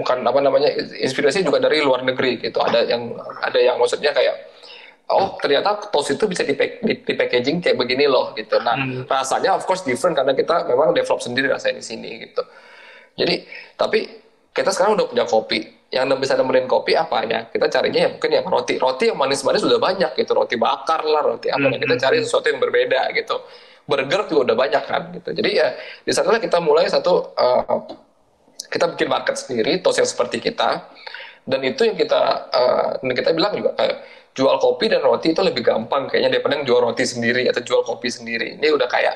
bukan 0.00 0.18
apa 0.24 0.40
namanya 0.40 0.68
inspirasi 1.00 1.44
juga 1.44 1.60
dari 1.60 1.80
luar 1.84 2.04
negeri 2.04 2.40
gitu. 2.40 2.60
Ada 2.60 2.84
yang 2.88 3.16
ada 3.40 3.58
yang 3.60 3.76
maksudnya 3.80 4.12
kayak 4.12 4.51
oh 5.10 5.36
ternyata 5.42 5.76
tos 5.90 6.08
itu 6.12 6.24
bisa 6.30 6.46
di, 6.46 6.54
di, 6.54 6.94
di 7.02 7.12
packaging 7.18 7.58
kayak 7.58 7.76
begini 7.76 8.06
loh 8.06 8.32
gitu. 8.38 8.56
Nah, 8.62 8.78
Hmm. 8.78 9.02
rasanya 9.08 9.58
of 9.58 9.66
course 9.66 9.82
different 9.82 10.14
karena 10.16 10.32
kita 10.32 10.64
memang 10.70 10.94
develop 10.94 11.20
sendiri 11.20 11.50
rasanya 11.50 11.82
di 11.82 11.86
sini 11.86 12.10
gitu. 12.28 12.42
Jadi, 13.18 13.44
tapi 13.76 14.08
kita 14.52 14.72
sekarang 14.72 14.96
udah 14.96 15.06
punya 15.08 15.24
kopi. 15.28 15.84
Yang 15.92 16.16
bisa 16.24 16.32
nemenin 16.40 16.64
kopi 16.64 16.96
apa 16.96 17.20
ya? 17.28 17.44
Kita 17.52 17.68
carinya 17.68 18.08
ya 18.08 18.10
mungkin 18.16 18.30
yang 18.32 18.48
roti. 18.48 18.80
Roti 18.80 19.12
yang 19.12 19.20
manis-manis 19.20 19.60
sudah 19.60 19.76
banyak 19.76 20.16
gitu. 20.16 20.32
Roti 20.32 20.56
bakar 20.56 21.04
lah, 21.04 21.20
roti 21.20 21.52
apa. 21.52 21.68
Hmm. 21.68 21.76
Kita 21.76 21.94
cari 22.00 22.24
sesuatu 22.24 22.48
yang 22.48 22.60
berbeda 22.64 23.12
gitu. 23.12 23.36
Burger 23.84 24.24
juga 24.32 24.40
udah 24.48 24.56
banyak 24.56 24.84
kan 24.88 25.02
gitu. 25.12 25.36
Jadi 25.36 25.50
ya 25.52 25.76
di 26.06 26.12
sana 26.16 26.40
kita 26.40 26.64
mulai 26.64 26.88
satu 26.88 27.36
eh, 27.36 27.80
kita 28.72 28.96
bikin 28.96 29.12
market 29.12 29.36
sendiri, 29.36 29.84
tos 29.84 30.00
yang 30.00 30.08
seperti 30.08 30.40
kita. 30.40 30.88
Dan 31.44 31.60
itu 31.66 31.84
yang 31.84 31.98
kita 31.98 32.48
dan 33.02 33.12
kita 33.12 33.34
bilang 33.36 33.52
juga 33.52 33.74
kayak 33.76 33.96
jual 34.32 34.56
kopi 34.56 34.88
dan 34.88 35.04
roti 35.04 35.36
itu 35.36 35.44
lebih 35.44 35.60
gampang 35.60 36.08
kayaknya 36.08 36.38
daripada 36.38 36.56
yang 36.56 36.64
jual 36.64 36.80
roti 36.80 37.04
sendiri 37.04 37.48
atau 37.48 37.60
jual 37.60 37.84
kopi 37.84 38.08
sendiri. 38.08 38.56
Ini 38.56 38.68
udah 38.72 38.88
kayak 38.88 39.14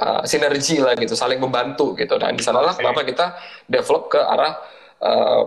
uh, 0.00 0.22
sinergi 0.28 0.80
lah 0.84 0.92
gitu, 0.96 1.16
saling 1.16 1.40
membantu 1.40 1.96
gitu. 1.96 2.20
Dan 2.20 2.36
di 2.36 2.44
sanalah 2.44 2.76
Oke. 2.76 2.84
kenapa 2.84 3.00
kita 3.08 3.26
develop 3.68 4.12
ke 4.12 4.20
arah 4.20 4.60
uh, 5.00 5.40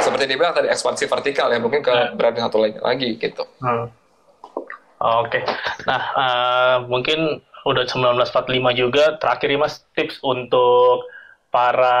seperti 0.00 0.28
dia 0.28 0.36
bilang 0.36 0.52
tadi 0.52 0.68
ekspansi 0.68 1.08
vertikal 1.08 1.48
ya 1.48 1.58
mungkin 1.58 1.80
ke 1.80 2.12
brand 2.16 2.36
satu 2.36 2.60
lain 2.60 2.76
lagi 2.84 3.16
gitu. 3.16 3.48
Hmm. 3.64 3.88
Oke. 5.02 5.42
Nah, 5.82 6.02
eh, 6.14 6.76
mungkin 6.86 7.42
udah 7.66 7.84
1945 7.90 8.70
juga. 8.70 9.18
Terakhir 9.18 9.50
nih 9.50 9.60
Mas, 9.60 9.82
tips 9.98 10.22
untuk 10.22 11.10
para 11.50 11.98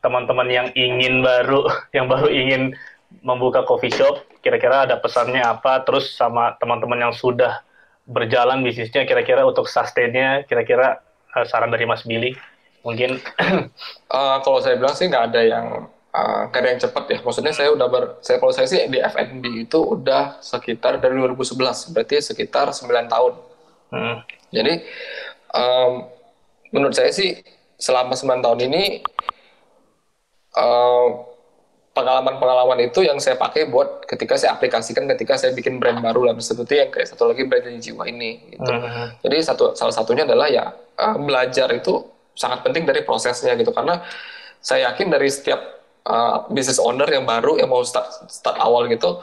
teman-teman 0.00 0.48
yang 0.48 0.68
ingin 0.72 1.20
baru, 1.20 1.68
yang 1.96 2.08
baru 2.08 2.28
ingin 2.32 2.72
membuka 3.20 3.62
coffee 3.62 3.92
shop. 3.92 4.24
Kira-kira 4.40 4.88
ada 4.88 4.96
pesannya 4.98 5.44
apa? 5.44 5.84
Terus 5.84 6.16
sama 6.16 6.56
teman-teman 6.58 7.10
yang 7.10 7.14
sudah 7.14 7.62
berjalan 8.04 8.60
bisnisnya, 8.60 9.08
kira-kira 9.08 9.44
untuk 9.44 9.68
sustainnya, 9.68 10.44
kira-kira 10.44 11.00
eh, 11.36 11.44
saran 11.48 11.72
dari 11.72 11.88
Mas 11.88 12.04
Billy, 12.04 12.36
mungkin. 12.84 13.20
Uh, 14.08 14.36
kalau 14.44 14.60
saya 14.60 14.76
bilang 14.76 14.92
sih 14.92 15.08
nggak 15.08 15.32
ada 15.32 15.40
yang 15.40 15.66
uh, 16.14 16.42
ada 16.52 16.66
yang 16.68 16.80
cepat 16.80 17.04
ya. 17.10 17.18
Maksudnya 17.24 17.52
saya 17.56 17.72
udah 17.72 17.86
ber, 17.90 18.04
saya 18.20 18.36
kalau 18.38 18.52
saya 18.52 18.68
sih 18.68 18.86
di 18.86 19.00
F&B 19.00 19.66
itu 19.66 19.78
udah 19.80 20.38
sekitar 20.44 21.02
dari 21.02 21.18
2011, 21.18 21.90
berarti 21.96 22.16
sekitar 22.22 22.70
9 22.70 22.86
tahun. 23.08 23.32
Hmm. 23.90 24.16
Jadi 24.54 24.84
um, 25.50 26.06
menurut 26.70 26.94
saya 26.94 27.10
sih 27.10 27.42
selama 27.80 28.14
9 28.14 28.44
tahun 28.44 28.60
ini 28.70 28.84
um, 30.54 31.33
pengalaman-pengalaman 31.94 32.90
itu 32.90 33.06
yang 33.06 33.22
saya 33.22 33.38
pakai 33.38 33.70
buat 33.70 34.02
ketika 34.10 34.34
saya 34.34 34.58
aplikasikan 34.58 35.06
ketika 35.14 35.38
saya 35.38 35.54
bikin 35.54 35.78
brand 35.78 36.02
baru 36.02 36.26
lah 36.26 36.34
seperti 36.42 36.82
yang 36.82 36.90
kayak 36.90 37.06
satu 37.06 37.30
lagi 37.30 37.46
brand 37.46 37.70
jiwa 37.78 38.02
ini 38.10 38.50
gitu. 38.50 38.66
Hmm. 38.66 39.14
Jadi 39.22 39.36
satu 39.46 39.78
salah 39.78 39.94
satunya 39.94 40.26
adalah 40.26 40.50
ya 40.50 40.74
uh, 40.74 41.16
belajar 41.22 41.70
itu 41.70 42.02
sangat 42.34 42.66
penting 42.66 42.82
dari 42.82 43.06
prosesnya 43.06 43.54
gitu 43.54 43.70
karena 43.70 44.02
saya 44.58 44.90
yakin 44.90 45.06
dari 45.06 45.30
setiap 45.30 45.62
uh, 46.02 46.50
business 46.50 46.82
owner 46.82 47.06
yang 47.06 47.22
baru 47.22 47.62
yang 47.62 47.70
mau 47.70 47.86
start 47.86 48.10
start 48.26 48.58
awal 48.58 48.90
gitu 48.90 49.22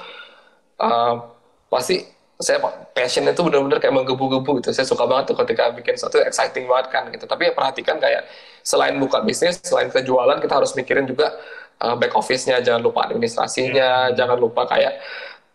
uh, 0.79 1.27
pasti 1.67 2.07
saya 2.41 2.57
passion 2.97 3.23
itu 3.29 3.41
benar-benar 3.45 3.77
kayak 3.77 3.93
menggebu-gebu 3.93 4.60
gitu. 4.60 4.73
Saya 4.73 4.89
suka 4.89 5.05
banget 5.05 5.29
tuh 5.29 5.38
ketika 5.45 5.69
bikin 5.77 5.93
sesuatu 5.93 6.17
exciting 6.25 6.65
banget 6.65 6.89
kan 6.89 7.03
gitu. 7.13 7.29
Tapi 7.29 7.47
ya 7.47 7.53
perhatikan 7.53 8.01
kayak 8.01 8.25
selain 8.65 8.97
buka 8.97 9.21
bisnis, 9.21 9.62
selain 9.62 9.93
kita 9.93 10.01
jualan, 10.01 10.41
kita 10.41 10.57
harus 10.57 10.73
mikirin 10.73 11.05
juga 11.05 11.38
uh, 11.82 11.96
back 11.98 12.13
office-nya, 12.13 12.62
jangan 12.62 12.86
lupa 12.86 13.10
administrasinya, 13.10 14.13
jangan 14.13 14.38
lupa 14.38 14.70
kayak 14.70 15.02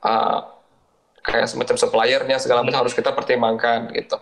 uh, 0.03 0.39
kayak 1.23 1.47
semacam 1.51 1.77
suppliernya 1.79 2.37
segala 2.43 2.67
macam 2.67 2.87
harus 2.87 2.95
kita 2.95 3.15
pertimbangkan 3.15 3.91
gitu. 3.95 4.19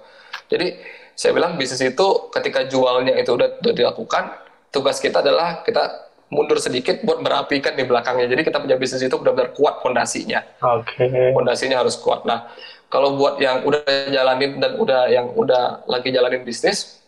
Jadi 0.53 0.77
saya 1.17 1.33
bilang 1.33 1.57
bisnis 1.57 1.81
itu 1.81 2.07
ketika 2.33 2.67
jualnya 2.69 3.17
itu 3.17 3.33
udah, 3.33 3.61
udah 3.61 3.75
dilakukan, 3.75 4.25
tugas 4.69 4.99
kita 4.99 5.25
adalah 5.25 5.63
kita 5.63 6.13
mundur 6.33 6.59
sedikit 6.59 7.05
buat 7.07 7.21
merapikan 7.23 7.77
di 7.79 7.85
belakangnya. 7.87 8.27
Jadi 8.27 8.43
kita 8.43 8.59
punya 8.59 8.77
bisnis 8.81 9.05
itu 9.05 9.15
benar-benar 9.15 9.55
kuat 9.55 9.79
fondasinya 9.85 10.43
Oke. 10.65 11.07
fondasinya 11.37 11.81
harus 11.85 11.95
kuat. 12.01 12.27
Nah, 12.27 12.51
kalau 12.91 13.15
buat 13.15 13.39
yang 13.39 13.63
udah 13.63 13.85
jalanin 14.11 14.59
dan 14.59 14.81
udah 14.81 15.07
yang 15.13 15.31
udah 15.37 15.87
lagi 15.87 16.11
jalanin 16.11 16.43
bisnis, 16.43 16.99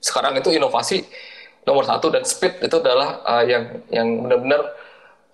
sekarang 0.00 0.36
itu 0.36 0.52
inovasi 0.52 1.06
nomor 1.64 1.84
satu 1.84 2.08
dan 2.08 2.24
speed 2.24 2.64
itu 2.64 2.76
adalah 2.80 3.20
uh, 3.24 3.44
yang 3.44 3.84
yang 3.92 4.08
benar-benar 4.24 4.60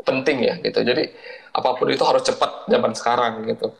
penting 0.07 0.47
ya 0.47 0.55
gitu. 0.62 0.83
Jadi 0.83 1.11
apa 1.55 1.75
pun 1.75 1.89
itu 1.91 2.05
harus 2.07 2.23
cepat 2.23 2.71
zaman 2.71 2.93
sekarang 2.95 3.33
gitu. 3.49 3.75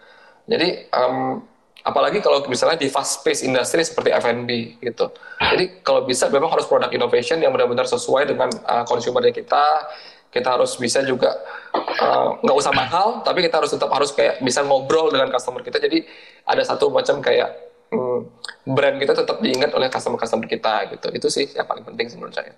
Jadi 0.47 0.91
um, 0.95 1.43
apalagi 1.87 2.19
kalau 2.19 2.43
misalnya 2.51 2.79
di 2.79 2.91
fast 2.91 3.23
pace 3.23 3.47
industry 3.47 3.83
seperti 3.87 4.11
F&B 4.11 4.83
gitu. 4.83 5.11
Jadi 5.39 5.83
kalau 5.87 6.03
bisa 6.03 6.27
memang 6.31 6.51
harus 6.51 6.67
product 6.67 6.91
innovation 6.91 7.39
yang 7.39 7.55
benar-benar 7.55 7.87
sesuai 7.87 8.27
dengan 8.31 8.51
uh, 8.67 8.83
consumernya 8.87 9.35
kita. 9.35 9.65
Kita 10.27 10.53
harus 10.53 10.77
bisa 10.77 11.01
juga 11.01 11.33
uh, 11.73 12.37
nggak 12.45 12.57
usah 12.61 12.75
mahal, 12.77 13.25
tapi 13.25 13.41
kita 13.41 13.57
harus 13.57 13.73
tetap 13.73 13.89
harus 13.89 14.13
kayak 14.13 14.45
bisa 14.45 14.61
ngobrol 14.61 15.09
dengan 15.09 15.33
customer 15.33 15.65
kita. 15.65 15.81
Jadi 15.81 16.05
ada 16.45 16.61
satu 16.61 16.93
macam 16.93 17.25
kayak 17.25 17.66
brand 18.67 18.97
kita 18.99 19.13
tetap 19.15 19.39
diingat 19.39 19.71
oleh 19.75 19.87
customer-customer 19.87 20.47
kita 20.51 20.91
gitu. 20.93 21.09
Itu 21.15 21.29
sih 21.31 21.47
yang 21.55 21.67
paling 21.67 21.85
penting 21.87 22.11
sih 22.11 22.17
menurut 22.19 22.35
saya. 22.35 22.53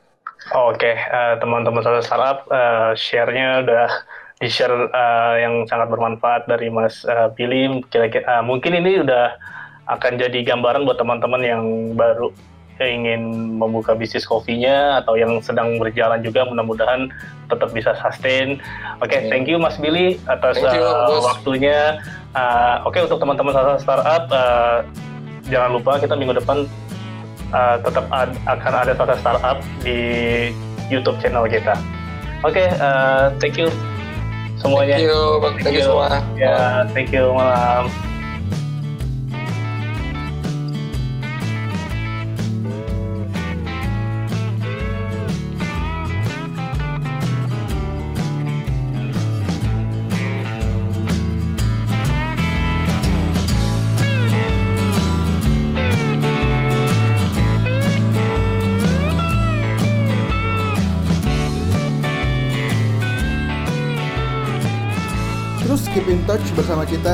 Oke, 0.55 0.97
eh, 0.97 1.35
teman-teman 1.43 1.83
startup 1.85 2.05
startup, 2.07 2.39
eh, 2.49 2.91
share-nya 2.97 3.67
udah 3.67 3.89
di-share 4.39 4.73
eh, 4.89 5.35
yang 5.45 5.67
sangat 5.69 5.91
bermanfaat 5.93 6.49
dari 6.49 6.71
Mas 6.73 7.05
eh, 7.05 7.29
Billy. 7.35 7.85
Kira-kira 7.93 8.25
eh, 8.25 8.43
mungkin 8.47 8.73
ini 8.79 9.03
udah 9.05 9.35
akan 9.89 10.21
jadi 10.21 10.45
gambaran 10.45 10.85
buat 10.85 11.01
teman-teman 11.01 11.43
yang 11.45 11.65
baru 11.97 12.33
ingin 12.79 13.59
membuka 13.59 13.99
bisnis 13.99 14.23
kopinya 14.23 15.03
atau 15.03 15.19
yang 15.19 15.43
sedang 15.43 15.83
berjalan 15.83 16.23
juga 16.23 16.47
mudah-mudahan 16.47 17.11
tetap 17.51 17.75
bisa 17.75 17.91
sustain. 17.99 18.63
Oke, 19.03 19.19
Amin. 19.19 19.29
thank 19.35 19.47
you 19.51 19.59
Mas 19.59 19.75
Billy 19.83 20.15
atas 20.31 20.63
you, 20.63 20.87
Bos. 21.11 21.27
waktunya. 21.27 21.99
Eh, 22.39 22.77
Oke, 22.87 23.03
untuk 23.03 23.19
teman-teman 23.19 23.53
startup 23.83 24.31
eh, 24.31 24.79
jangan 25.49 25.81
lupa 25.81 25.99
kita 26.01 26.15
minggu 26.15 26.37
depan 26.39 26.65
uh, 27.53 27.77
tetap 27.83 28.05
ad- 28.13 28.39
akan 28.49 28.73
ada 28.73 28.93
satu 28.97 29.15
startup 29.19 29.59
di 29.83 29.99
YouTube 30.89 31.19
channel 31.21 31.45
kita. 31.49 31.77
Oke, 32.47 32.71
uh, 32.79 33.35
thank 33.43 33.59
you 33.59 33.69
semuanya. 34.63 34.97
Thank 34.97 35.11
you, 35.11 35.21
thank 35.65 35.77
you 35.77 35.85
semua. 35.85 36.23
Ya, 36.39 36.87
thank 36.95 37.11
you 37.11 37.35
malam. 37.35 37.91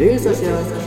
Daily 0.00 0.16
Social 0.16 0.46
Podcast. 0.46 0.79